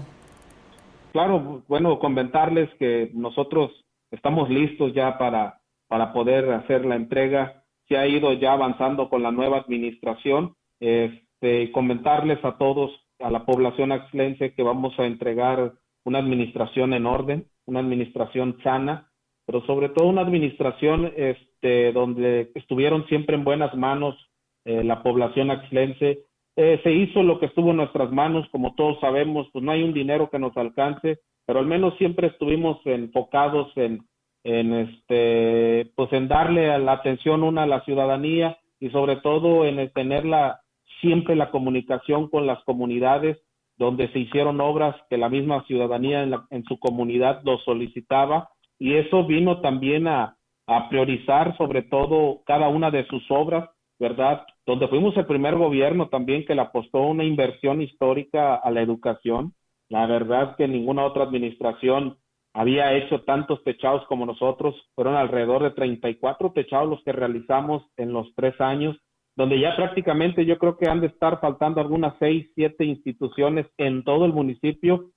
[1.12, 7.98] Claro, bueno, comentarles que nosotros estamos listos ya para, para poder hacer la entrega, se
[7.98, 13.44] ha ido ya avanzando con la nueva administración, eh, este, comentarles a todos, a la
[13.44, 15.72] población axlense, que vamos a entregar
[16.04, 19.10] una administración en orden, una administración sana,
[19.44, 24.16] pero sobre todo una administración este, donde estuvieron siempre en buenas manos
[24.64, 26.20] eh, la población axlense.
[26.56, 29.82] Eh, se hizo lo que estuvo en nuestras manos, como todos sabemos, pues no hay
[29.82, 34.06] un dinero que nos alcance, pero al menos siempre estuvimos enfocados en,
[34.42, 39.90] en este, pues en darle la atención una a la ciudadanía y sobre todo en
[39.92, 40.60] tener la,
[41.00, 43.38] siempre la comunicación con las comunidades
[43.78, 49.24] donde se hicieron obras que la misma ciudadanía en, su comunidad lo solicitaba y eso
[49.26, 54.46] vino también a, a priorizar sobre todo cada una de sus obras, ¿verdad?
[54.64, 59.54] Donde fuimos el primer gobierno también que le apostó una inversión histórica a la educación.
[59.88, 62.16] La verdad que ninguna otra administración
[62.54, 64.74] había hecho tantos techados como nosotros.
[64.94, 68.96] Fueron alrededor de 34 techados los que realizamos en los tres años
[69.36, 74.02] donde ya prácticamente yo creo que han de estar faltando algunas seis, siete instituciones en
[74.02, 75.10] todo el municipio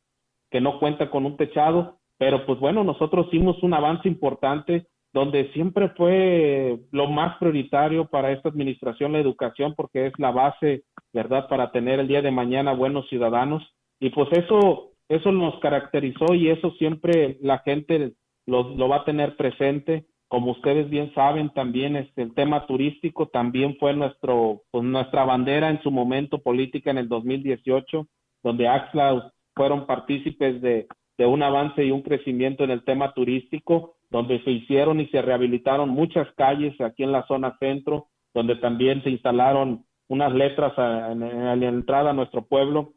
[0.52, 5.52] que no cuentan con un techado, pero pues bueno, nosotros hicimos un avance importante donde
[5.54, 11.48] siempre fue lo más prioritario para esta administración la educación porque es la base, ¿verdad?,
[11.48, 13.64] para tener el día de mañana buenos ciudadanos
[14.00, 18.14] y pues eso eso nos caracterizó y eso siempre la gente
[18.46, 23.28] lo, lo va a tener presente como ustedes bien saben, también este, el tema turístico
[23.28, 28.08] también fue nuestro, pues, nuestra bandera en su momento política en el 2018,
[28.44, 30.88] donde Axla fueron partícipes de,
[31.18, 35.90] un avance y un crecimiento en el tema turístico, donde se hicieron y se rehabilitaron
[35.90, 41.68] muchas calles aquí en la zona centro, donde también se instalaron unas letras en, la
[41.68, 42.94] entrada a nuestro pueblo.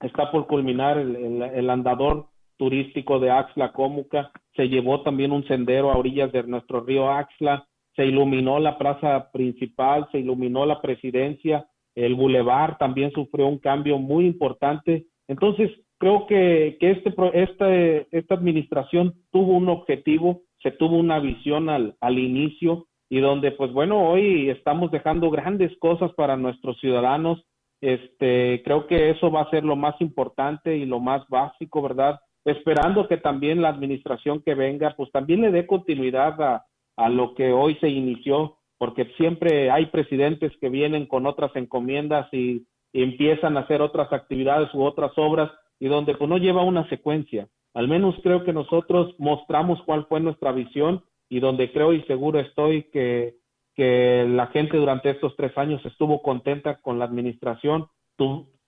[0.00, 2.26] Está por culminar el, el andador
[2.58, 7.66] turístico de Axla Cómuca, se llevó también un sendero a orillas de nuestro río Axla,
[7.96, 13.98] se iluminó la plaza principal, se iluminó la presidencia, el bulevar también sufrió un cambio
[13.98, 15.06] muy importante.
[15.28, 17.74] Entonces, creo que, que este, esta,
[18.10, 23.72] esta administración tuvo un objetivo, se tuvo una visión al, al inicio y donde, pues
[23.72, 27.44] bueno, hoy estamos dejando grandes cosas para nuestros ciudadanos.
[27.80, 32.18] Este, creo que eso va a ser lo más importante y lo más básico, ¿verdad?
[32.44, 37.34] Esperando que también la administración que venga, pues también le dé continuidad a, a lo
[37.34, 43.56] que hoy se inició, porque siempre hay presidentes que vienen con otras encomiendas y, empiezan
[43.56, 47.48] a hacer otras actividades u otras obras y donde pues no lleva una secuencia.
[47.74, 52.38] Al menos creo que nosotros mostramos cuál fue nuestra visión y donde creo y seguro
[52.38, 53.34] estoy que,
[53.74, 57.88] que la gente durante estos tres años estuvo contenta con la administración,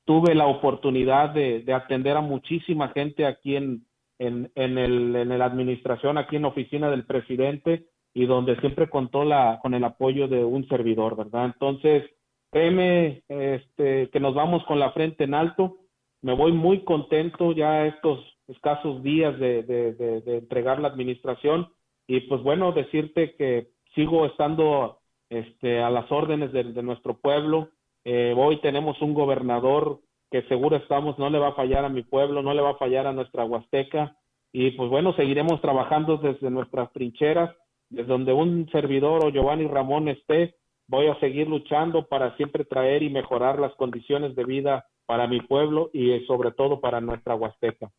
[0.06, 3.84] tuve la oportunidad de, atender a muchísima gente aquí en,
[4.18, 8.88] en, en, el, en la administración, aquí en la oficina del presidente, y donde siempre
[8.88, 11.46] contó la, con el apoyo de un servidor, ¿verdad?
[11.46, 12.04] Entonces,
[12.50, 15.78] créeme este, que nos vamos con la frente en alto.
[16.22, 21.68] Me voy muy contento ya estos escasos días de, de, entregar la administración
[22.06, 27.70] y pues bueno, decirte que sigo estando este, a las órdenes de, de nuestro pueblo,
[28.08, 29.98] eh, hoy tenemos un gobernador
[30.30, 32.76] que seguro estamos, no le va a fallar a mi pueblo, no le va a
[32.76, 34.16] fallar a nuestra Huasteca.
[34.52, 37.52] Y pues bueno, seguiremos trabajando desde nuestras trincheras,
[37.90, 40.54] desde donde un servidor o Giovanni Ramón esté,
[40.86, 45.40] voy a seguir luchando para siempre traer y mejorar las condiciones de vida para mi
[45.40, 47.90] pueblo y sobre todo para nuestra Huasteca.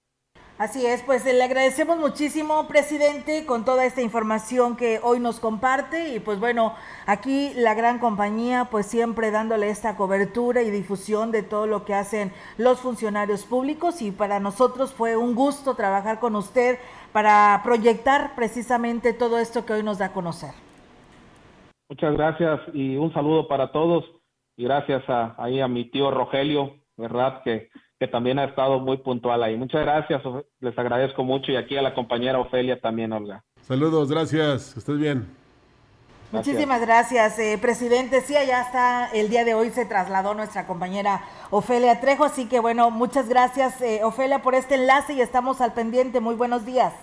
[0.57, 6.15] Así es, pues le agradecemos muchísimo, presidente, con toda esta información que hoy nos comparte
[6.15, 6.73] y pues bueno,
[7.05, 11.93] aquí la gran compañía pues siempre dándole esta cobertura y difusión de todo lo que
[11.93, 16.79] hacen los funcionarios públicos y para nosotros fue un gusto trabajar con usted
[17.13, 20.55] para proyectar precisamente todo esto que hoy nos da a conocer.
[21.87, 24.05] Muchas gracias y un saludo para todos
[24.55, 27.43] y gracias a, ahí a mi tío Rogelio, ¿verdad?
[27.43, 29.57] Que que también ha estado muy puntual ahí.
[29.57, 30.21] Muchas gracias,
[30.59, 33.43] les agradezco mucho y aquí a la compañera Ofelia también, Olga.
[33.61, 35.27] Saludos, gracias, que estés bien.
[36.31, 38.19] Muchísimas gracias, eh, presidente.
[38.21, 42.59] Sí, allá está, el día de hoy se trasladó nuestra compañera Ofelia Trejo, así que
[42.59, 46.19] bueno, muchas gracias, eh, Ofelia, por este enlace y estamos al pendiente.
[46.19, 46.93] Muy buenos días.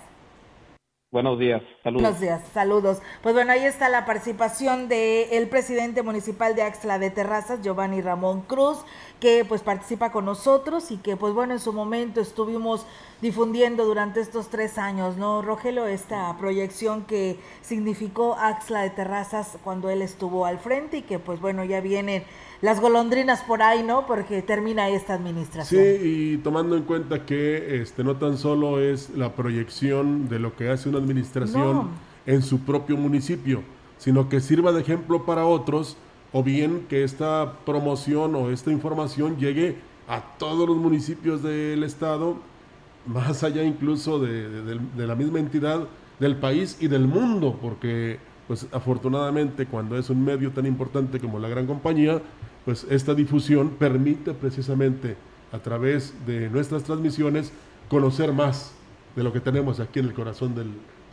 [1.10, 2.02] Buenos días, saludos.
[2.02, 3.02] Buenos días, saludos.
[3.22, 8.40] Pues bueno, ahí está la participación del presidente municipal de Axla de Terrazas, Giovanni Ramón
[8.42, 8.84] Cruz,
[9.20, 12.86] que pues participa con nosotros y que pues bueno, en su momento estuvimos
[13.22, 15.86] difundiendo durante estos tres años, ¿no, Rogelio?
[15.86, 21.40] Esta proyección que significó Axla de Terrazas cuando él estuvo al frente y que pues
[21.40, 22.24] bueno, ya vienen
[22.60, 24.06] las golondrinas por ahí, ¿no?
[24.06, 25.82] Porque termina esta administración.
[25.82, 30.54] Sí, y tomando en cuenta que este no tan solo es la proyección de lo
[30.56, 31.90] que hace una administración
[32.26, 33.62] en su propio municipio,
[33.98, 35.96] sino que sirva de ejemplo para otros,
[36.34, 39.76] o bien que esta promoción o esta información llegue
[40.08, 42.38] a todos los municipios del estado,
[43.06, 45.86] más allá incluso de, la misma entidad
[46.18, 48.18] del país y del mundo, porque
[48.48, 52.20] pues afortunadamente cuando es un medio tan importante como la gran compañía,
[52.64, 55.16] pues esta difusión permite precisamente
[55.52, 57.52] a través de nuestras transmisiones
[57.88, 58.74] conocer más
[59.14, 60.72] de lo que tenemos aquí en el corazón del,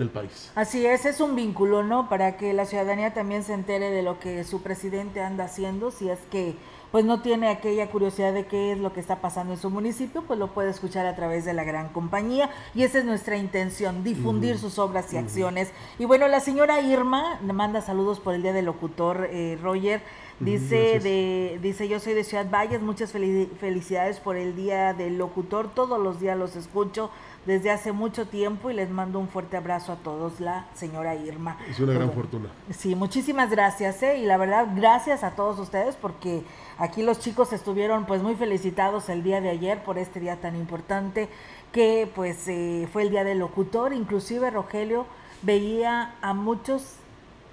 [0.09, 0.51] país.
[0.55, 2.09] Así es, es un vínculo, ¿no?
[2.09, 6.09] Para que la ciudadanía también se entere de lo que su presidente anda haciendo, si
[6.09, 6.55] es que
[6.91, 10.23] pues no tiene aquella curiosidad de qué es lo que está pasando en su municipio,
[10.23, 14.03] pues lo puede escuchar a través de la gran compañía y esa es nuestra intención,
[14.03, 15.71] difundir sus obras y acciones.
[15.99, 20.01] Y bueno, la señora Irma manda saludos por el Día del Locutor, eh, Roger.
[20.41, 25.69] Dice, de, dice, yo soy de Ciudad Valles, muchas felicidades por el Día del Locutor,
[25.71, 27.11] todos los días los escucho
[27.45, 31.57] desde hace mucho tiempo y les mando un fuerte abrazo a todos, la señora Irma.
[31.69, 32.49] Es una gran fortuna.
[32.69, 34.19] Sí, muchísimas gracias, ¿eh?
[34.19, 36.43] y la verdad, gracias a todos ustedes porque
[36.77, 40.55] aquí los chicos estuvieron pues muy felicitados el día de ayer por este día tan
[40.55, 41.29] importante
[41.71, 45.05] que pues eh, fue el Día del Locutor, inclusive Rogelio
[45.41, 46.95] veía a muchos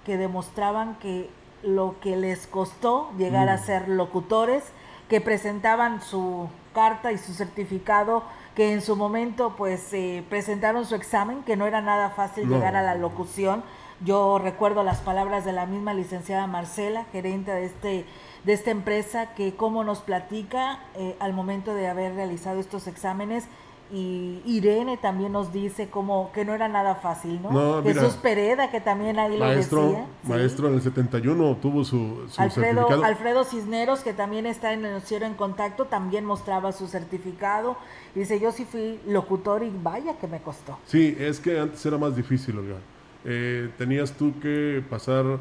[0.04, 1.30] que demostraban que
[1.62, 3.64] lo que les costó llegar a mm.
[3.64, 4.64] ser locutores,
[5.08, 8.22] que presentaban su carta y su certificado,
[8.58, 12.74] que en su momento pues eh, presentaron su examen, que no era nada fácil llegar
[12.74, 13.62] a la locución.
[14.04, 18.04] Yo recuerdo las palabras de la misma licenciada Marcela, gerente de este
[18.42, 23.44] de esta empresa, que cómo nos platica eh, al momento de haber realizado estos exámenes,
[23.90, 27.82] y Irene también nos dice como que no era nada fácil, ¿no?
[27.82, 30.06] Jesús Pereda, que también ahí maestro, lo decía.
[30.24, 33.04] Maestro, en el 71 tuvo su, su Alfredo, certificado.
[33.04, 37.76] Alfredo Cisneros, que también está en el noticiero en contacto, también mostraba su certificado.
[38.14, 40.78] Dice, yo sí fui locutor y vaya que me costó.
[40.86, 42.76] Sí, es que antes era más difícil, Olga.
[43.24, 45.38] Eh, tenías tú que pasar,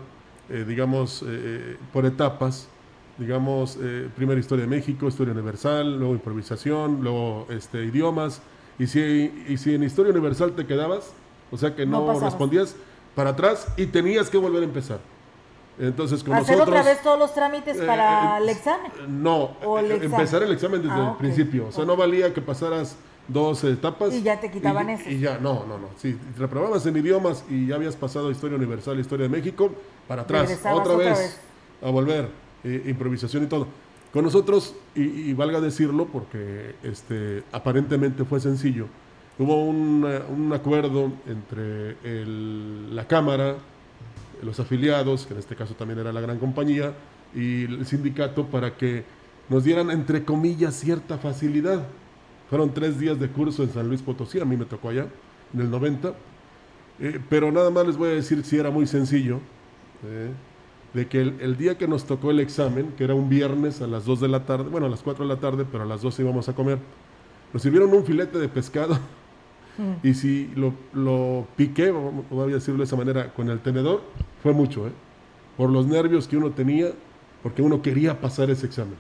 [0.50, 2.70] eh, digamos, eh, por etapas
[3.18, 8.42] digamos, eh, primera historia de México, historia universal, luego improvisación, luego este, idiomas.
[8.80, 11.12] Y si, y si en historia universal te quedabas,
[11.52, 12.76] o sea que no, respondías
[13.16, 15.00] para atrás y tenías que volver a empezar.
[15.80, 18.92] Entonces, con ¿Hacer nosotros, otra vez todos los trámites para eh, el examen?
[19.08, 21.68] No, eh, empezar el examen desde ah, el principio.
[21.68, 22.96] O sea, no valía que pasaras
[23.28, 24.14] dos etapas.
[24.14, 25.10] Y ya te quitaban eso.
[25.10, 25.90] Y ya, no, no, no.
[25.98, 29.72] Si reprobabas en idiomas y ya habías pasado Historia Universal, Historia de México,
[30.08, 31.40] para atrás, otra, vez,
[31.82, 32.47] a volver.
[32.64, 33.68] Eh, improvisación y todo.
[34.12, 38.88] Con nosotros, y, valga decirlo, porque este, aparentemente fue sencillo,
[39.38, 41.96] hubo un, acuerdo entre
[42.92, 43.58] la Cámara,
[44.42, 46.94] los afiliados, que en este caso también era la gran compañía,
[47.36, 49.04] y el sindicato para que
[49.50, 51.86] nos dieran, entre comillas, cierta facilidad.
[52.50, 55.08] Fueron tres días de curso en San Luis Potosí, a mí me tocó allá,
[55.54, 56.14] en el 90.
[57.00, 59.40] Eh, pero nada más les voy a decir si era muy sencillo.
[60.06, 60.32] Eh,
[60.98, 64.06] de que el, día que nos tocó el examen, que era un viernes a las
[64.06, 66.22] 2 de la tarde, bueno, a las 4 de la tarde, pero a las 2
[66.22, 66.80] íbamos a comer,
[67.54, 68.96] nos sirvieron un filete de pescado
[69.78, 69.94] mm.
[70.08, 74.02] y si lo, lo piqué, voy a decirlo de esa manera, con el tenedor,
[74.42, 74.92] fue mucho, ¿eh?
[75.56, 76.88] por los nervios que uno tenía,
[77.44, 78.96] porque uno quería pasar ese examen.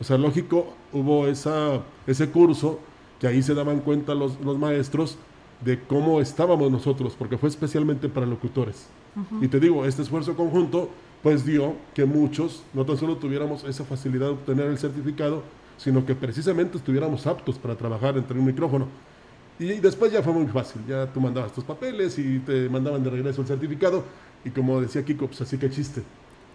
[0.00, 2.80] O sea, lógico, hubo esa, ese curso
[3.20, 5.18] que ahí se daban cuenta los, los maestros
[5.64, 8.88] de cómo estábamos nosotros, porque fue especialmente para locutores.
[9.40, 10.90] Y te digo, este esfuerzo conjunto
[11.22, 15.42] pues dio que muchos no tan solo tuviéramos esa facilidad de obtener el certificado,
[15.76, 18.88] sino que precisamente estuviéramos aptos para trabajar entre un micrófono.
[19.58, 23.10] Y después ya fue muy fácil, ya tú mandabas tus papeles y te mandaban de
[23.10, 24.04] regreso el certificado
[24.44, 26.02] y como decía Kiko, pues así que chiste.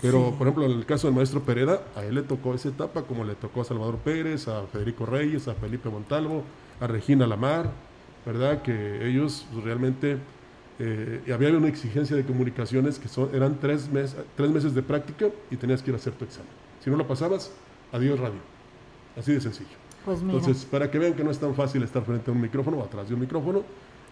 [0.02, 3.04] Pero, por ejemplo, en el caso del maestro Pereda, a él le tocó esa etapa,
[3.04, 6.44] como le tocó a Salvador Pérez, a Federico Reyes, a Felipe Montalvo,
[6.82, 7.72] a Regina Lamar,
[8.26, 8.62] ¿verdad?
[8.62, 10.18] Que ellos realmente,
[10.80, 15.28] eh, había una exigencia de comunicaciones que son, eran tres, mes, tres meses de práctica
[15.52, 16.50] y tenías que ir a hacer tu examen.
[16.84, 17.52] Si no lo pasabas,
[17.92, 18.40] adiós radio.
[19.18, 19.78] Así de sencillo.
[20.06, 20.40] Pues mira.
[20.40, 22.84] Entonces, para que vean que no es tan fácil estar frente a un micrófono o
[22.84, 23.64] atrás de un micrófono,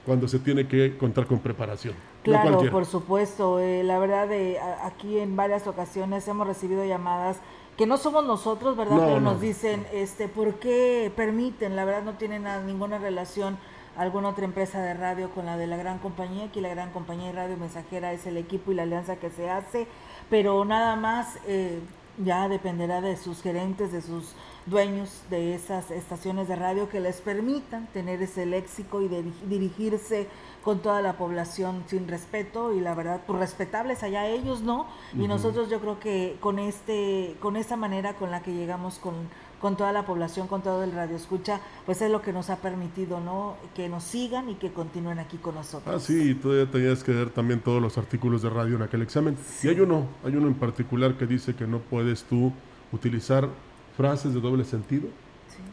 [0.06, 1.94] cuando se tiene que contar con preparación.
[2.24, 3.60] Claro, por supuesto.
[3.60, 7.38] Eh, la verdad, de aquí en varias ocasiones hemos recibido llamadas
[7.78, 8.98] que no somos nosotros, ¿verdad?
[9.00, 11.76] Pero nos dicen, este, ¿por qué permiten?
[11.76, 13.58] La verdad no tienen ninguna relación
[13.98, 16.46] alguna otra empresa de radio con la de la gran compañía.
[16.46, 19.50] Aquí la gran compañía de radio mensajera es el equipo y la alianza que se
[19.50, 19.88] hace,
[20.30, 21.80] pero nada más eh,
[22.18, 24.36] ya dependerá de sus gerentes, de sus
[24.66, 30.28] dueños de esas estaciones de radio que les permitan tener ese léxico y de dirigirse
[30.64, 34.86] con toda la población sin respeto y la verdad pues respetables allá ellos no
[35.16, 39.16] y nosotros yo creo que con este con esta manera con la que llegamos con
[39.62, 42.58] con toda la población, con todo el radio escucha, pues es lo que nos ha
[42.58, 43.56] permitido, ¿no?
[43.76, 45.96] Que nos sigan y que continúen aquí con nosotros.
[45.96, 49.02] Ah, sí, y todavía tenías que ver también todos los artículos de radio en aquel
[49.02, 49.38] examen.
[49.64, 52.52] Y hay uno, hay uno en particular que dice que no puedes tú
[52.92, 53.48] utilizar
[53.96, 55.08] frases de doble sentido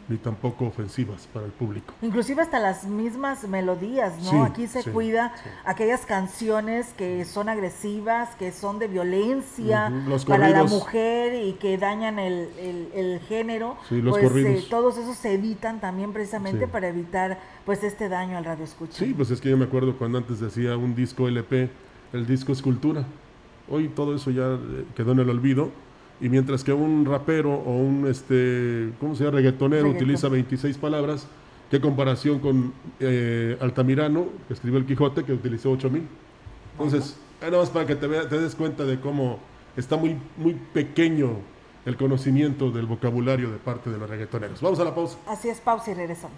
[0.09, 1.93] ni tampoco ofensivas para el público.
[2.01, 4.43] Inclusive hasta las mismas melodías, ¿no?
[4.43, 5.33] Aquí se cuida
[5.65, 9.91] aquellas canciones que son agresivas, que son de violencia
[10.27, 12.49] para la mujer y que dañan el,
[12.93, 13.77] el, género.
[13.91, 18.45] los pues eh, todos esos se evitan también precisamente para evitar pues este daño al
[18.45, 18.97] radio escucha.
[18.97, 21.69] Sí, pues es que yo me acuerdo cuando antes decía un disco LP,
[22.13, 23.05] el disco es cultura.
[23.69, 25.69] Hoy todo eso ya eh, quedó en el olvido
[26.21, 29.37] y mientras que un rapero o un, este, ¿cómo se llama?
[29.37, 31.27] Reggaetonero utiliza 26 palabras,
[31.71, 36.07] ¿qué comparación con eh, Altamirano, que escribió el Quijote, que utilizó 8000?
[36.73, 39.39] Entonces, nada más para que te, te des cuenta de cómo
[39.77, 41.37] está muy, muy pequeño
[41.85, 44.61] el conocimiento del vocabulario de parte de los reggaetoneros.
[44.61, 45.17] Vamos a la pausa.
[45.27, 46.37] Así es, pausa y regresamos.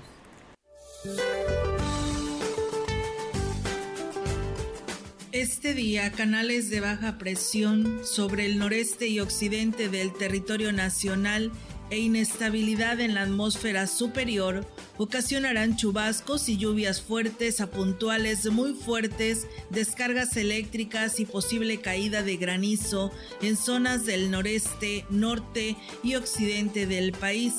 [5.33, 11.53] Este día, canales de baja presión sobre el noreste y occidente del territorio nacional
[11.89, 14.67] e inestabilidad en la atmósfera superior
[14.97, 22.35] ocasionarán chubascos y lluvias fuertes a puntuales muy fuertes, descargas eléctricas y posible caída de
[22.35, 23.09] granizo
[23.41, 27.53] en zonas del noreste, norte y occidente del país.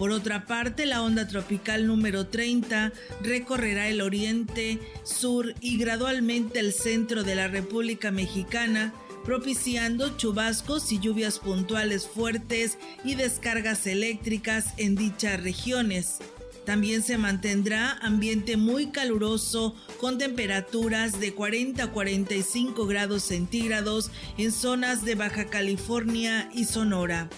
[0.00, 2.90] Por otra parte, la onda tropical número 30
[3.20, 8.94] recorrerá el oriente, sur y gradualmente el centro de la República Mexicana,
[9.26, 16.16] propiciando chubascos y lluvias puntuales fuertes y descargas eléctricas en dichas regiones.
[16.64, 24.50] También se mantendrá ambiente muy caluroso con temperaturas de 40 a 45 grados centígrados en
[24.50, 27.28] zonas de Baja California y Sonora.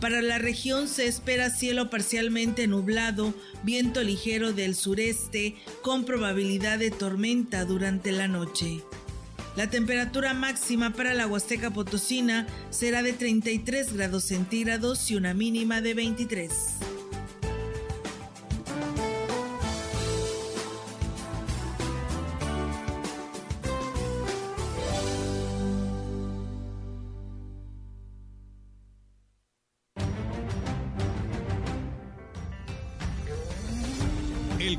[0.00, 6.90] Para la región se espera cielo parcialmente nublado, viento ligero del sureste con probabilidad de
[6.90, 8.82] tormenta durante la noche.
[9.56, 15.82] La temperatura máxima para la Huasteca Potosina será de 33 grados centígrados y una mínima
[15.82, 16.50] de 23.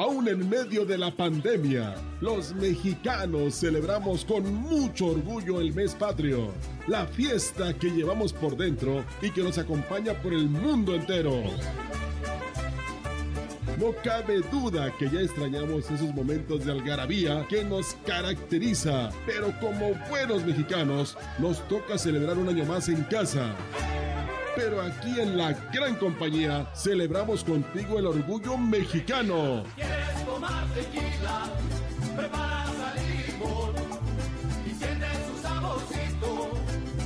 [0.00, 6.54] Aún en medio de la pandemia, los mexicanos celebramos con mucho orgullo el mes patrio,
[6.86, 11.42] la fiesta que llevamos por dentro y que nos acompaña por el mundo entero.
[13.78, 19.92] No cabe duda que ya extrañamos esos momentos de algarabía que nos caracteriza, pero como
[20.08, 23.54] buenos mexicanos nos toca celebrar un año más en casa.
[24.62, 29.64] Pero aquí en la gran compañía celebramos contigo el orgullo mexicano.
[29.74, 31.48] ¿Quieres tomar tequila?
[32.14, 33.74] Prepara limón
[34.66, 36.50] y siente su saborcito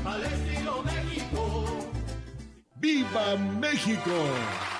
[0.04, 1.64] al estilo México.
[2.74, 4.73] ¡Viva México!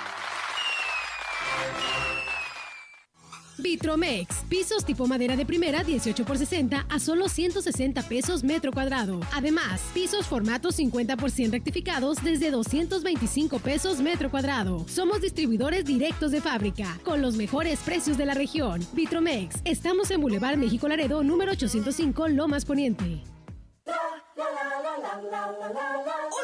[3.59, 9.21] Vitromex, pisos tipo madera de primera 18 por 60 a solo 160 pesos metro cuadrado.
[9.33, 14.85] Además, pisos formato 50% rectificados desde 225 pesos metro cuadrado.
[14.89, 18.85] Somos distribuidores directos de fábrica, con los mejores precios de la región.
[18.93, 23.23] Vitromex, estamos en Boulevard México Laredo, número 805, Lomas Poniente.
[24.37, 24.47] All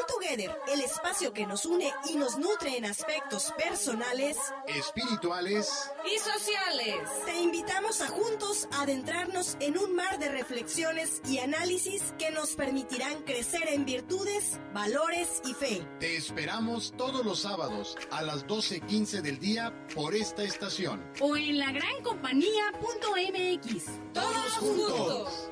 [0.07, 4.36] Together, el espacio que nos une y nos nutre en aspectos personales,
[4.66, 7.09] espirituales y sociales.
[7.24, 13.22] Te invitamos a juntos adentrarnos en un mar de reflexiones y análisis que nos permitirán
[13.22, 15.84] crecer en virtudes, valores y fe.
[15.99, 21.05] Te esperamos todos los sábados a las 12.15 del día por esta estación.
[21.20, 23.84] O en la gran compañía.mx.
[24.12, 25.51] Todos juntos.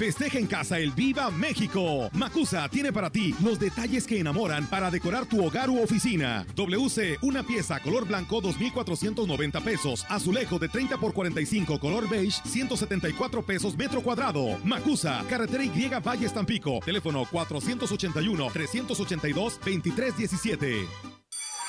[0.00, 2.08] Festeja en casa el Viva México.
[2.14, 6.46] Macusa tiene para ti los detalles que enamoran para decorar tu hogar u oficina.
[6.56, 10.06] WC, una pieza color blanco 2.490 pesos.
[10.08, 14.56] Azulejo de 30 por 45 color beige 174 pesos metro cuadrado.
[14.64, 16.80] Macusa, carretera Y Valle Tampico.
[16.82, 21.09] Teléfono 481 382 2317.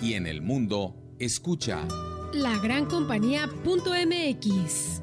[0.00, 1.86] Y en el mundo, escucha
[2.34, 5.02] la gran compañía.mx.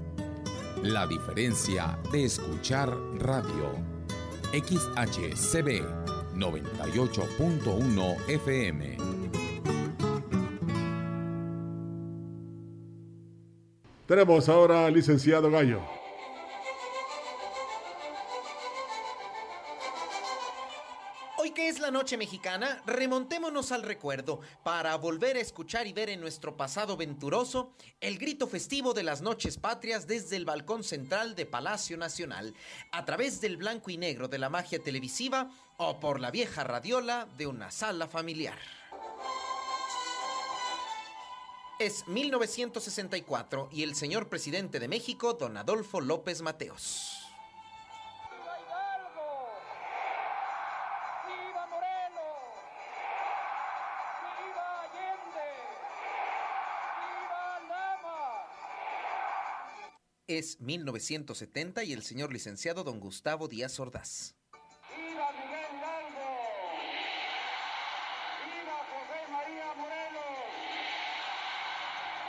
[0.84, 3.72] La diferencia de escuchar radio.
[4.52, 8.98] XHCB 98.1 FM.
[14.08, 16.01] Tenemos ahora al licenciado Gallo.
[21.92, 27.74] Noche mexicana, remontémonos al recuerdo para volver a escuchar y ver en nuestro pasado venturoso
[28.00, 32.56] el grito festivo de las noches patrias desde el balcón central de Palacio Nacional,
[32.92, 37.28] a través del blanco y negro de la magia televisiva o por la vieja radiola
[37.38, 38.58] de una sala familiar.
[41.80, 47.21] Es 1964 y el señor presidente de México, don Adolfo López Mateos.
[60.32, 64.34] Es 1970 y el señor licenciado don Gustavo Díaz Ordaz.
[64.96, 66.38] ¡Viva Miguel Hidalgo!
[68.48, 70.48] ¡Viva José María Morelos!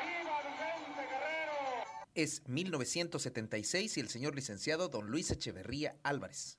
[0.02, 1.86] ¡Viva Vicente Guerrero!
[2.16, 6.58] Es 1976 y el señor licenciado don Luis Echeverría Álvarez.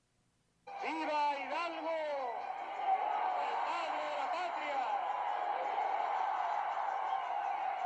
[0.66, 1.98] ¡Viva Hidalgo!
[3.44, 4.80] ¡El padre de la patria!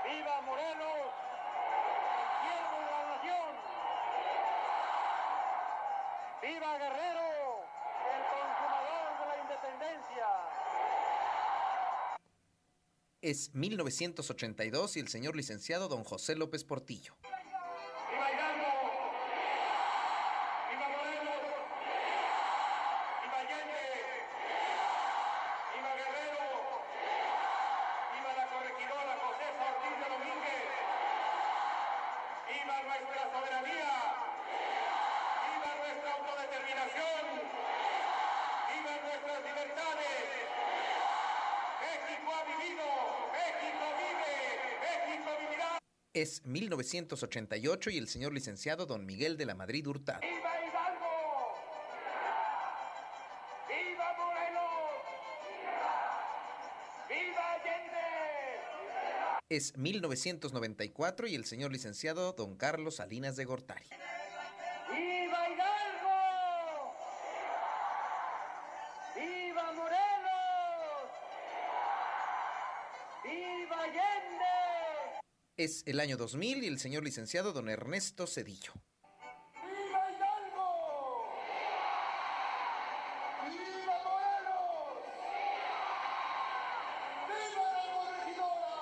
[0.05, 0.97] ¡Viva Morelos!
[6.39, 7.65] ¡Viva Guerrero,
[8.13, 10.27] el consumador de la independencia!
[13.27, 17.13] Es 1982 y el señor licenciado don José López Portillo.
[17.19, 18.71] ¡Viva Hidalgo!
[20.71, 21.43] ¡Viva Morelos!
[23.19, 23.83] ¡Viva Allende!
[25.75, 26.47] ¡Viva Guerrero!
[28.15, 30.63] ¡Viva la corregidora Josefa Ortiz de Domínguez!
[32.47, 33.91] ¡Viva nuestra soberanía!
[35.51, 37.23] ¡Viva nuestra autodeterminación!
[38.71, 40.47] ¡Viva nuestras libertades!
[46.17, 50.19] Es 1988 y el señor licenciado don Miguel de la Madrid Hurtado.
[50.21, 51.05] ¡Viva Hidalgo!
[53.69, 55.03] ¡Viva Morelos!
[57.07, 57.99] ¡Viva Allende!
[59.47, 63.85] Es 1994 y el señor licenciado don Carlos Salinas de Gortari.
[64.89, 66.95] ¡Viva Hidalgo!
[69.15, 71.11] ¡Viva Morelos!
[73.23, 74.17] ¡Viva Allende!
[75.57, 78.73] Es el año 2000 y el señor licenciado don Ernesto Cedillo.
[79.55, 81.33] ¡Viva Hidalgo!
[83.49, 85.01] ¡Viva Morelos!
[87.27, 88.75] ¡Viva la corregidora!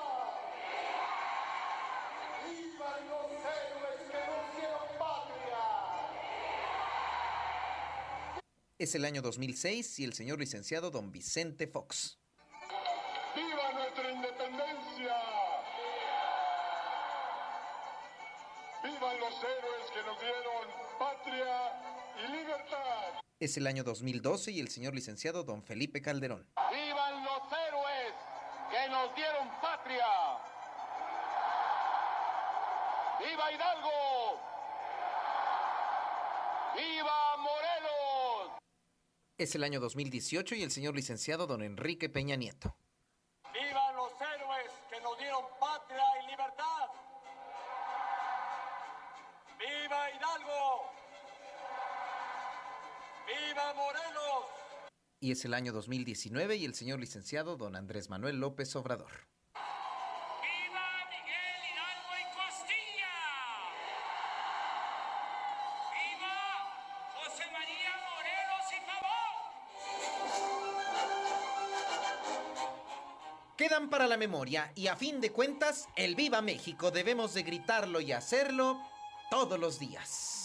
[2.43, 5.63] ¡Viva nos dieron patria!
[8.77, 12.19] Es el año 2006 y el señor licenciado don Vicente Fox.
[23.45, 26.49] Es el año 2012 y el señor licenciado don Felipe Calderón.
[26.71, 28.15] ¡Vivan los héroes
[28.71, 30.07] que nos dieron patria!
[33.19, 34.41] ¡Viva Hidalgo!
[36.75, 38.57] ¡Viva Morelos!
[39.37, 42.75] Es el año 2018 y el señor licenciado don Enrique Peña Nieto.
[43.53, 46.89] ¡Vivan los héroes que nos dieron patria y libertad!
[49.59, 51.04] ¡Viva Hidalgo!
[53.25, 54.45] ¡Viva Morelos!
[55.19, 59.27] Y es el año 2019 y el señor licenciado don Andrés Manuel López Obrador.
[59.53, 63.15] ¡Viva Miguel Hidalgo y Costilla!
[65.95, 66.35] ¡Viva
[67.15, 69.33] José María Morelos y Pavón!
[73.57, 77.99] Quedan para la memoria y a fin de cuentas, el Viva México debemos de gritarlo
[78.01, 78.79] y hacerlo
[79.31, 80.44] todos los días.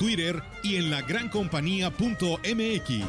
[0.00, 3.04] Twitter y en la grancompañía.mx.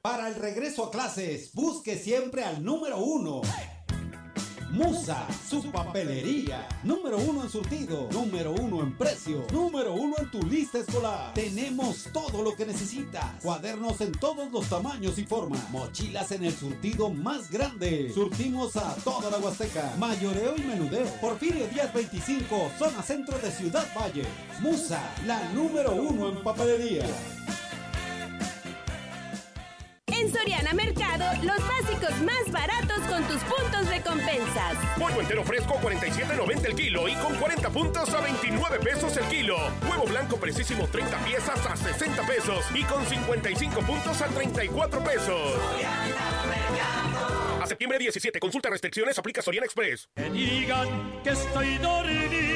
[0.00, 3.42] Para el regreso a clases, busque siempre al número uno.
[4.72, 6.66] Musa, su papelería.
[6.82, 8.08] Número uno en surtido.
[8.10, 9.46] Número uno en precio.
[9.52, 11.34] Número uno en tu lista escolar.
[11.34, 13.26] Tenemos todo lo que necesitas.
[13.42, 15.68] Cuadernos en todos los tamaños y formas.
[15.70, 18.10] Mochilas en el surtido más grande.
[18.14, 19.92] Surtimos a toda la Huasteca.
[19.98, 21.04] Mayoreo y menudeo.
[21.20, 24.24] Porfirio Díaz 25, zona centro de Ciudad Valle.
[24.60, 27.04] Musa, la número uno en papelería.
[30.06, 34.74] En Soriana Mercado, los básicos más baratos con tus puntos recompensas.
[34.98, 39.56] Pollo entero fresco 47.90 el kilo y con 40 puntos a 29 pesos el kilo.
[39.88, 45.52] Huevo blanco precisísimo 30 piezas a 60 pesos y con 55 puntos a 34 pesos.
[47.60, 50.08] A septiembre 17, consulta restricciones, aplica Soriana Express.
[50.16, 52.51] Que digan que estoy dormido.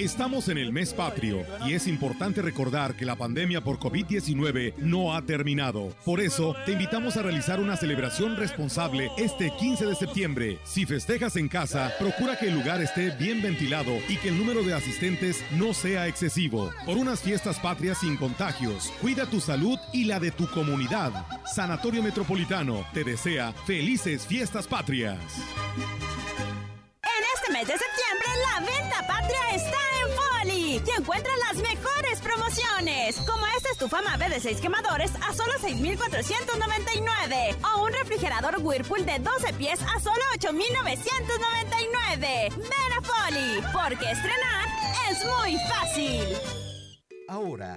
[0.00, 5.14] Estamos en el mes patrio y es importante recordar que la pandemia por COVID-19 no
[5.14, 5.94] ha terminado.
[6.06, 10.58] Por eso, te invitamos a realizar una celebración responsable este 15 de septiembre.
[10.64, 14.62] Si festejas en casa, procura que el lugar esté bien ventilado y que el número
[14.62, 16.70] de asistentes no sea excesivo.
[16.86, 21.12] Por unas fiestas patrias sin contagios, cuida tu salud y la de tu comunidad.
[21.44, 25.18] Sanatorio Metropolitano te desea felices fiestas patrias.
[27.60, 33.46] Mes de septiembre, la venta patria está en Foli y encuentras las mejores promociones, como
[33.48, 39.52] esta estufa Mave de 6 quemadores a solo 6,499 o un refrigerador Whirlpool de 12
[39.54, 42.48] pies a solo 8,999.
[42.56, 44.66] Ven a Foli, porque estrenar
[45.10, 46.34] es muy fácil.
[47.28, 47.76] Ahora,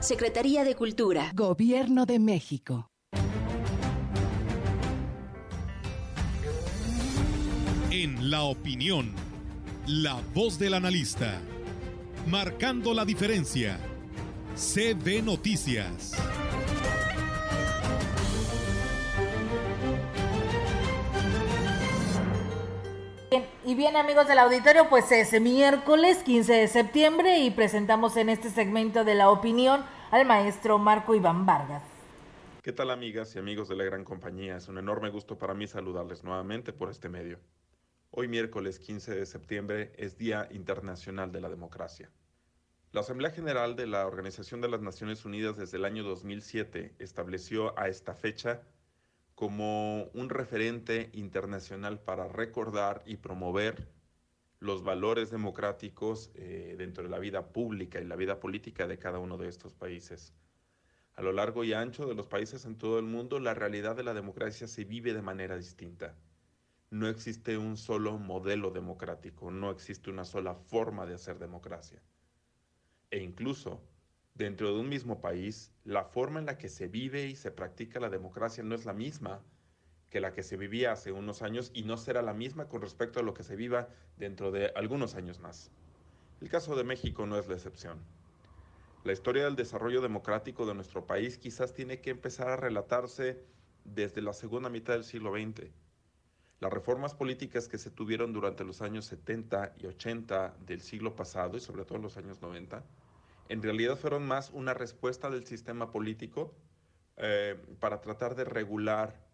[0.00, 1.30] Secretaría de Cultura.
[1.34, 2.90] Gobierno de México.
[7.90, 9.12] En la opinión,
[9.86, 11.38] la voz del analista,
[12.28, 13.78] marcando la diferencia.
[14.56, 16.14] CB Noticias.
[23.64, 28.48] Y bien amigos del auditorio, pues es miércoles 15 de septiembre y presentamos en este
[28.48, 31.82] segmento de la opinión al maestro Marco Iván Vargas.
[32.62, 34.56] ¿Qué tal amigas y amigos de la gran compañía?
[34.56, 37.38] Es un enorme gusto para mí saludarles nuevamente por este medio.
[38.10, 42.10] Hoy miércoles 15 de septiembre es Día Internacional de la Democracia.
[42.92, 47.78] La Asamblea General de la Organización de las Naciones Unidas desde el año 2007 estableció
[47.78, 48.62] a esta fecha
[49.40, 53.88] como un referente internacional para recordar y promover
[54.58, 59.18] los valores democráticos eh, dentro de la vida pública y la vida política de cada
[59.18, 60.34] uno de estos países.
[61.14, 64.02] A lo largo y ancho de los países en todo el mundo, la realidad de
[64.02, 66.14] la democracia se vive de manera distinta.
[66.90, 72.02] No existe un solo modelo democrático, no existe una sola forma de hacer democracia.
[73.10, 73.80] E incluso
[74.40, 78.00] dentro de un mismo país, la forma en la que se vive y se practica
[78.00, 79.42] la democracia no es la misma
[80.08, 83.20] que la que se vivía hace unos años y no será la misma con respecto
[83.20, 85.70] a lo que se viva dentro de algunos años más.
[86.40, 87.98] El caso de México no es la excepción.
[89.04, 93.44] La historia del desarrollo democrático de nuestro país quizás tiene que empezar a relatarse
[93.84, 95.70] desde la segunda mitad del siglo XX.
[96.60, 101.58] Las reformas políticas que se tuvieron durante los años 70 y 80 del siglo pasado
[101.58, 102.82] y sobre todo en los años 90
[103.50, 106.54] en realidad fueron más una respuesta del sistema político
[107.16, 109.26] eh, para tratar de regular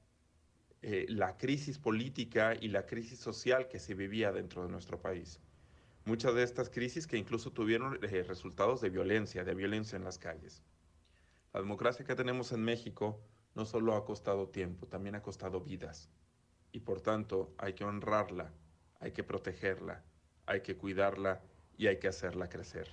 [0.80, 5.38] eh, la crisis política y la crisis social que se vivía dentro de nuestro país.
[6.06, 10.16] Muchas de estas crisis que incluso tuvieron eh, resultados de violencia, de violencia en las
[10.16, 10.62] calles.
[11.52, 13.20] La democracia que tenemos en México
[13.54, 16.08] no solo ha costado tiempo, también ha costado vidas.
[16.72, 18.50] Y por tanto hay que honrarla,
[18.98, 20.02] hay que protegerla,
[20.46, 21.42] hay que cuidarla
[21.76, 22.88] y hay que hacerla crecer.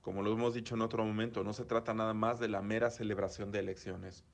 [0.00, 2.90] Como lo hemos dicho en otro momento, no se trata nada más de la mera
[2.90, 4.24] celebración de elecciones.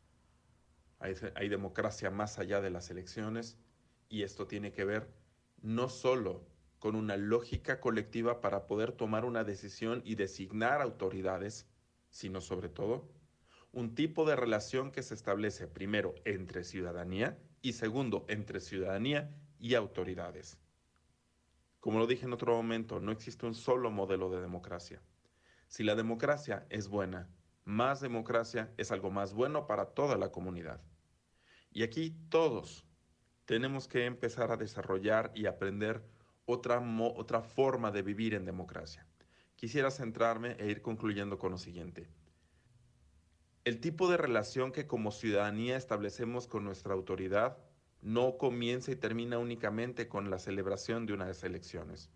[0.98, 3.58] Hay, hay, democracia más allá de las elecciones
[4.08, 5.10] y esto tiene que ver
[5.60, 6.46] no solo
[6.78, 11.68] con una lógica colectiva para poder tomar una decisión y designar autoridades,
[12.10, 13.10] sino sobre todo
[13.72, 19.74] un tipo de relación que se establece primero entre ciudadanía y segundo entre ciudadanía y
[19.74, 20.58] autoridades.
[21.80, 25.02] Como lo dije en otro momento, no existe un solo modelo de democracia.
[25.66, 27.28] Si la democracia es buena,
[27.64, 30.80] más democracia es algo más bueno para toda la comunidad.
[31.70, 32.86] Y aquí todos
[33.44, 36.04] tenemos que empezar a desarrollar y aprender
[36.46, 36.80] otra,
[37.14, 39.06] otra forma de vivir en democracia.
[39.56, 42.08] Quisiera centrarme e ir concluyendo con lo siguiente.
[43.64, 47.58] El tipo de relación que como ciudadanía establecemos con nuestra autoridad
[48.00, 52.10] no comienza y termina únicamente con la celebración de unas elecciones.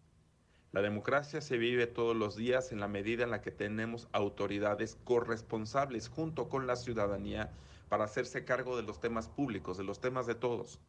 [0.73, 4.97] La democracia se vive todos los días en la medida en la que tenemos autoridades
[5.03, 7.53] corresponsables junto con la ciudadanía
[7.89, 10.81] para hacerse cargo de los temas públicos, de los temas de todos.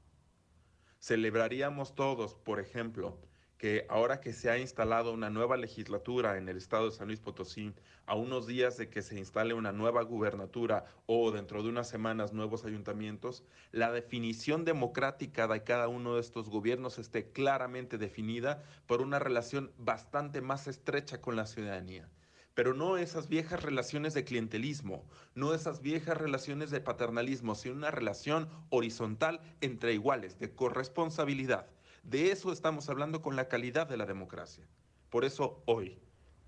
[1.00, 3.18] Celebraríamos todos, por ejemplo,
[3.62, 7.20] que ahora que se ha instalado una nueva legislatura en el estado de San Luis
[7.20, 7.76] Potosí,
[8.08, 12.34] a unos días de que se instale una nueva gubernatura o dentro de unas semanas
[12.34, 19.00] nuevos ayuntamientos, la definición democrática de cada uno de estos gobiernos esté claramente definida por
[19.00, 22.10] una relación bastante más estrecha con la ciudadanía.
[22.56, 25.06] Pero no esas viejas relaciones de clientelismo,
[25.36, 31.68] no esas viejas relaciones de paternalismo, sino una relación horizontal entre iguales, de corresponsabilidad
[32.04, 34.66] de eso estamos hablando con la calidad de la democracia.
[35.10, 36.00] Por eso hoy,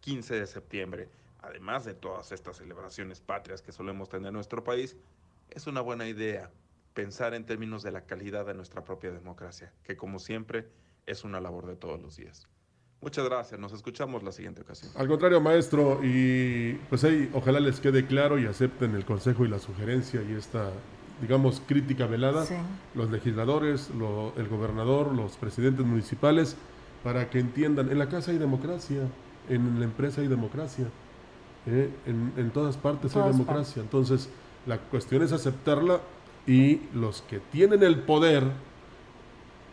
[0.01, 1.09] 15 de septiembre,
[1.41, 4.95] además de todas estas celebraciones patrias que solemos tener en nuestro país,
[5.49, 6.51] es una buena idea
[6.93, 10.69] pensar en términos de la calidad de nuestra propia democracia, que como siempre
[11.05, 12.47] es una labor de todos los días.
[13.01, 14.89] Muchas gracias, nos escuchamos la siguiente ocasión.
[14.95, 19.49] Al contrario, maestro, y pues ahí ojalá les quede claro y acepten el consejo y
[19.49, 20.71] la sugerencia y esta
[21.21, 22.45] digamos, crítica velada,
[22.95, 23.89] los legisladores,
[24.37, 26.55] el gobernador, los presidentes municipales,
[27.03, 29.01] para que entiendan, en la casa hay democracia,
[29.49, 30.85] en la empresa hay democracia.
[31.67, 31.89] ¿eh?
[32.05, 33.81] en, en, todas partes hay democracia.
[33.81, 34.29] Entonces,
[34.65, 36.01] la cuestión es aceptarla
[36.47, 38.43] y los que tienen el poder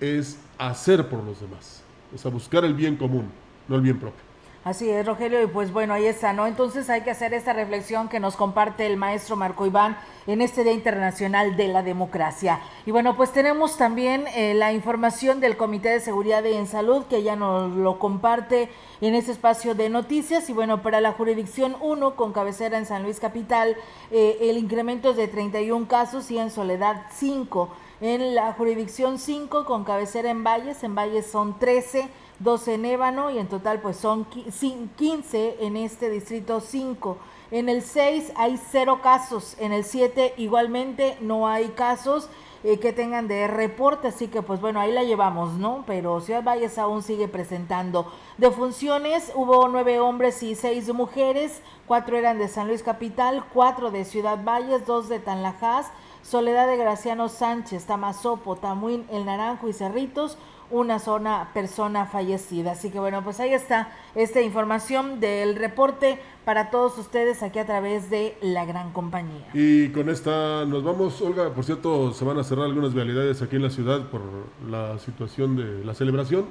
[0.00, 1.82] es hacer por los demás,
[2.14, 3.30] es a buscar el bien común,
[3.68, 4.29] no el bien propio.
[4.62, 6.46] Así es, Rogelio, y pues bueno, ahí está, ¿no?
[6.46, 9.96] Entonces hay que hacer esta reflexión que nos comparte el maestro Marco Iván
[10.26, 12.60] en este Día Internacional de la Democracia.
[12.84, 17.06] Y bueno, pues tenemos también eh, la información del Comité de Seguridad y en Salud
[17.06, 18.68] que ya nos lo comparte
[19.00, 20.50] en este espacio de noticias.
[20.50, 23.78] Y bueno, para la jurisdicción 1, con cabecera en San Luis Capital,
[24.10, 27.70] eh, el incremento es de 31 casos y en Soledad 5.
[28.00, 32.08] En la jurisdicción 5, con cabecera en Valles, en Valles son 13
[32.40, 37.18] 12 en Ébano y en total pues son 15 en este distrito 5.
[37.50, 42.30] En el 6 hay cero casos, en el 7 igualmente no hay casos
[42.64, 45.84] eh, que tengan de reporte, así que pues bueno, ahí la llevamos, ¿no?
[45.86, 48.10] Pero Ciudad Valles aún sigue presentando.
[48.38, 53.90] De funciones hubo nueve hombres y seis mujeres, cuatro eran de San Luis Capital, cuatro
[53.90, 55.90] de Ciudad Valles, dos de Tanlajas,
[56.30, 60.38] Soledad de Graciano Sánchez, Tamazopo, Tamuín, El Naranjo y Cerritos,
[60.70, 62.70] una sola persona fallecida.
[62.70, 67.66] Así que bueno, pues ahí está esta información del reporte para todos ustedes aquí a
[67.66, 69.48] través de la gran compañía.
[69.54, 73.56] Y con esta nos vamos, Olga, por cierto, se van a cerrar algunas vialidades aquí
[73.56, 74.22] en la ciudad por
[74.70, 76.46] la situación de la celebración,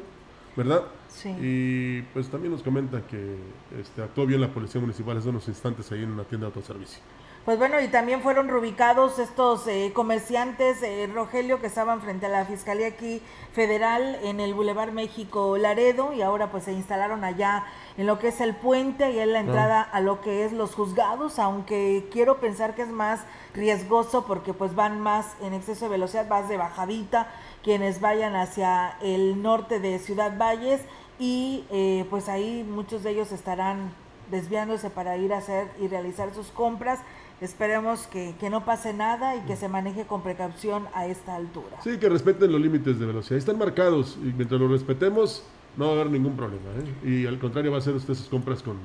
[0.57, 0.83] ¿verdad?
[1.07, 1.29] Sí.
[1.39, 3.37] Y pues también nos comenta que
[3.79, 7.01] este, actuó bien la Policía Municipal hace unos instantes ahí en una tienda de autoservicio.
[7.45, 12.29] Pues bueno, y también fueron reubicados estos eh, comerciantes, eh, Rogelio, que estaban frente a
[12.29, 13.21] la Fiscalía aquí
[13.53, 17.63] federal en el Boulevard México Laredo y ahora pues se instalaron allá
[17.97, 20.75] en lo que es el puente y en la entrada a lo que es los
[20.75, 23.21] juzgados, aunque quiero pensar que es más
[23.53, 27.31] riesgoso porque pues van más en exceso de velocidad, más de bajadita
[27.63, 30.81] quienes vayan hacia el norte de Ciudad Valles
[31.17, 33.91] y eh, pues ahí muchos de ellos estarán
[34.29, 36.99] desviándose para ir a hacer y realizar sus compras
[37.41, 41.77] Esperemos que, no pase nada y que se maneje con precaución a esta altura.
[41.83, 43.37] Sí, que respeten los límites de velocidad.
[43.37, 45.43] Están marcados y mientras los respetemos
[45.77, 46.69] no va a haber ningún problema.
[47.03, 47.07] ¿eh?
[47.07, 48.77] Y al contrario va a hacer usted sus compras con,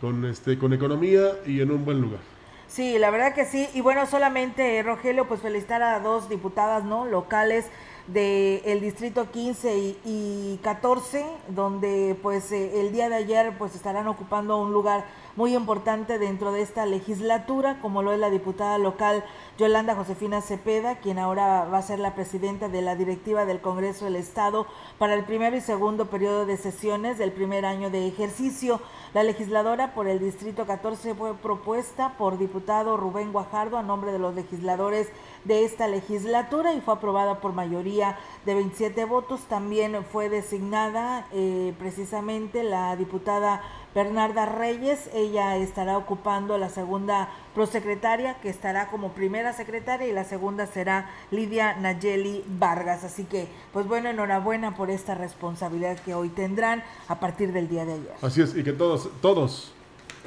[0.00, 2.20] con, este, con economía y en un buen lugar.
[2.66, 3.68] Sí, la verdad que sí.
[3.74, 7.66] Y bueno, solamente Rogelio, pues felicitar a dos diputadas no locales
[8.08, 14.58] del distrito 15 y, 14, donde pues eh, el día de ayer pues estarán ocupando
[14.58, 15.04] un lugar
[15.36, 19.24] muy importante dentro de esta legislatura, como lo es la diputada local
[19.58, 24.04] Yolanda Josefina Cepeda, quien ahora va a ser la presidenta de la directiva del Congreso
[24.04, 24.66] del Estado
[24.98, 28.80] para el primero y segundo periodo de sesiones del primer año de ejercicio.
[29.12, 34.18] La legisladora por el Distrito 14 fue propuesta por diputado Rubén Guajardo a nombre de
[34.18, 35.08] los legisladores
[35.44, 39.42] de esta legislatura y fue aprobada por mayoría de 27 votos.
[39.42, 43.62] También fue designada eh, precisamente la diputada
[43.94, 45.08] Bernarda Reyes.
[45.14, 51.10] Ella estará ocupando la segunda prosecretaria, que estará como primera secretaria, y la segunda será
[51.30, 53.04] Lidia Nayeli Vargas.
[53.04, 57.84] Así que, pues bueno, enhorabuena por esta responsabilidad que hoy tendrán a partir del día
[57.84, 58.14] de ayer.
[58.22, 59.72] Así es, y que todos, todos,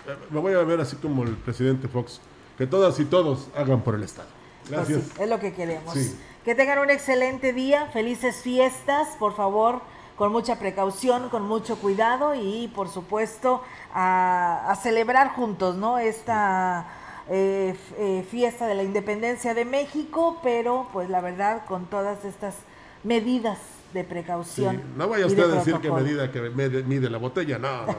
[0.07, 2.21] eh, me voy a ver así como el presidente Fox,
[2.57, 4.29] que todas y todos hagan por el Estado.
[4.61, 5.19] Pues Gracias.
[5.19, 5.95] es lo que queremos.
[6.43, 9.81] Que tengan un excelente día, felices fiestas, por favor
[10.17, 13.61] con mucha precaución, con mucho cuidado y por supuesto
[13.93, 15.99] a, celebrar juntos, ¿no?
[15.99, 16.87] Esta
[17.29, 22.55] eh, eh, fiesta de la independencia de México, pero pues la verdad con todas estas
[23.03, 23.59] medidas
[23.93, 24.81] de precaución.
[24.95, 27.95] No vaya usted a decir que medida que mide la botella, no, no.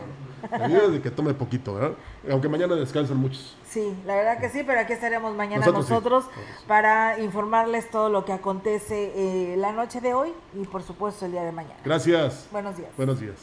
[0.58, 1.92] Medida de que tome poquito, ¿verdad?
[2.30, 3.56] Aunque mañana descansan muchos.
[3.68, 6.26] Sí, la verdad que sí, pero aquí estaremos mañana nosotros,
[6.66, 11.32] para informarles todo lo que acontece eh, la noche de hoy y por supuesto el
[11.32, 11.76] día de mañana.
[11.84, 12.46] Gracias.
[12.52, 12.90] Buenos días.
[12.96, 13.36] Buenos días.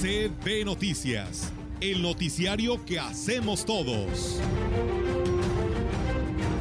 [0.00, 4.40] CB Noticias, el noticiario que hacemos todos.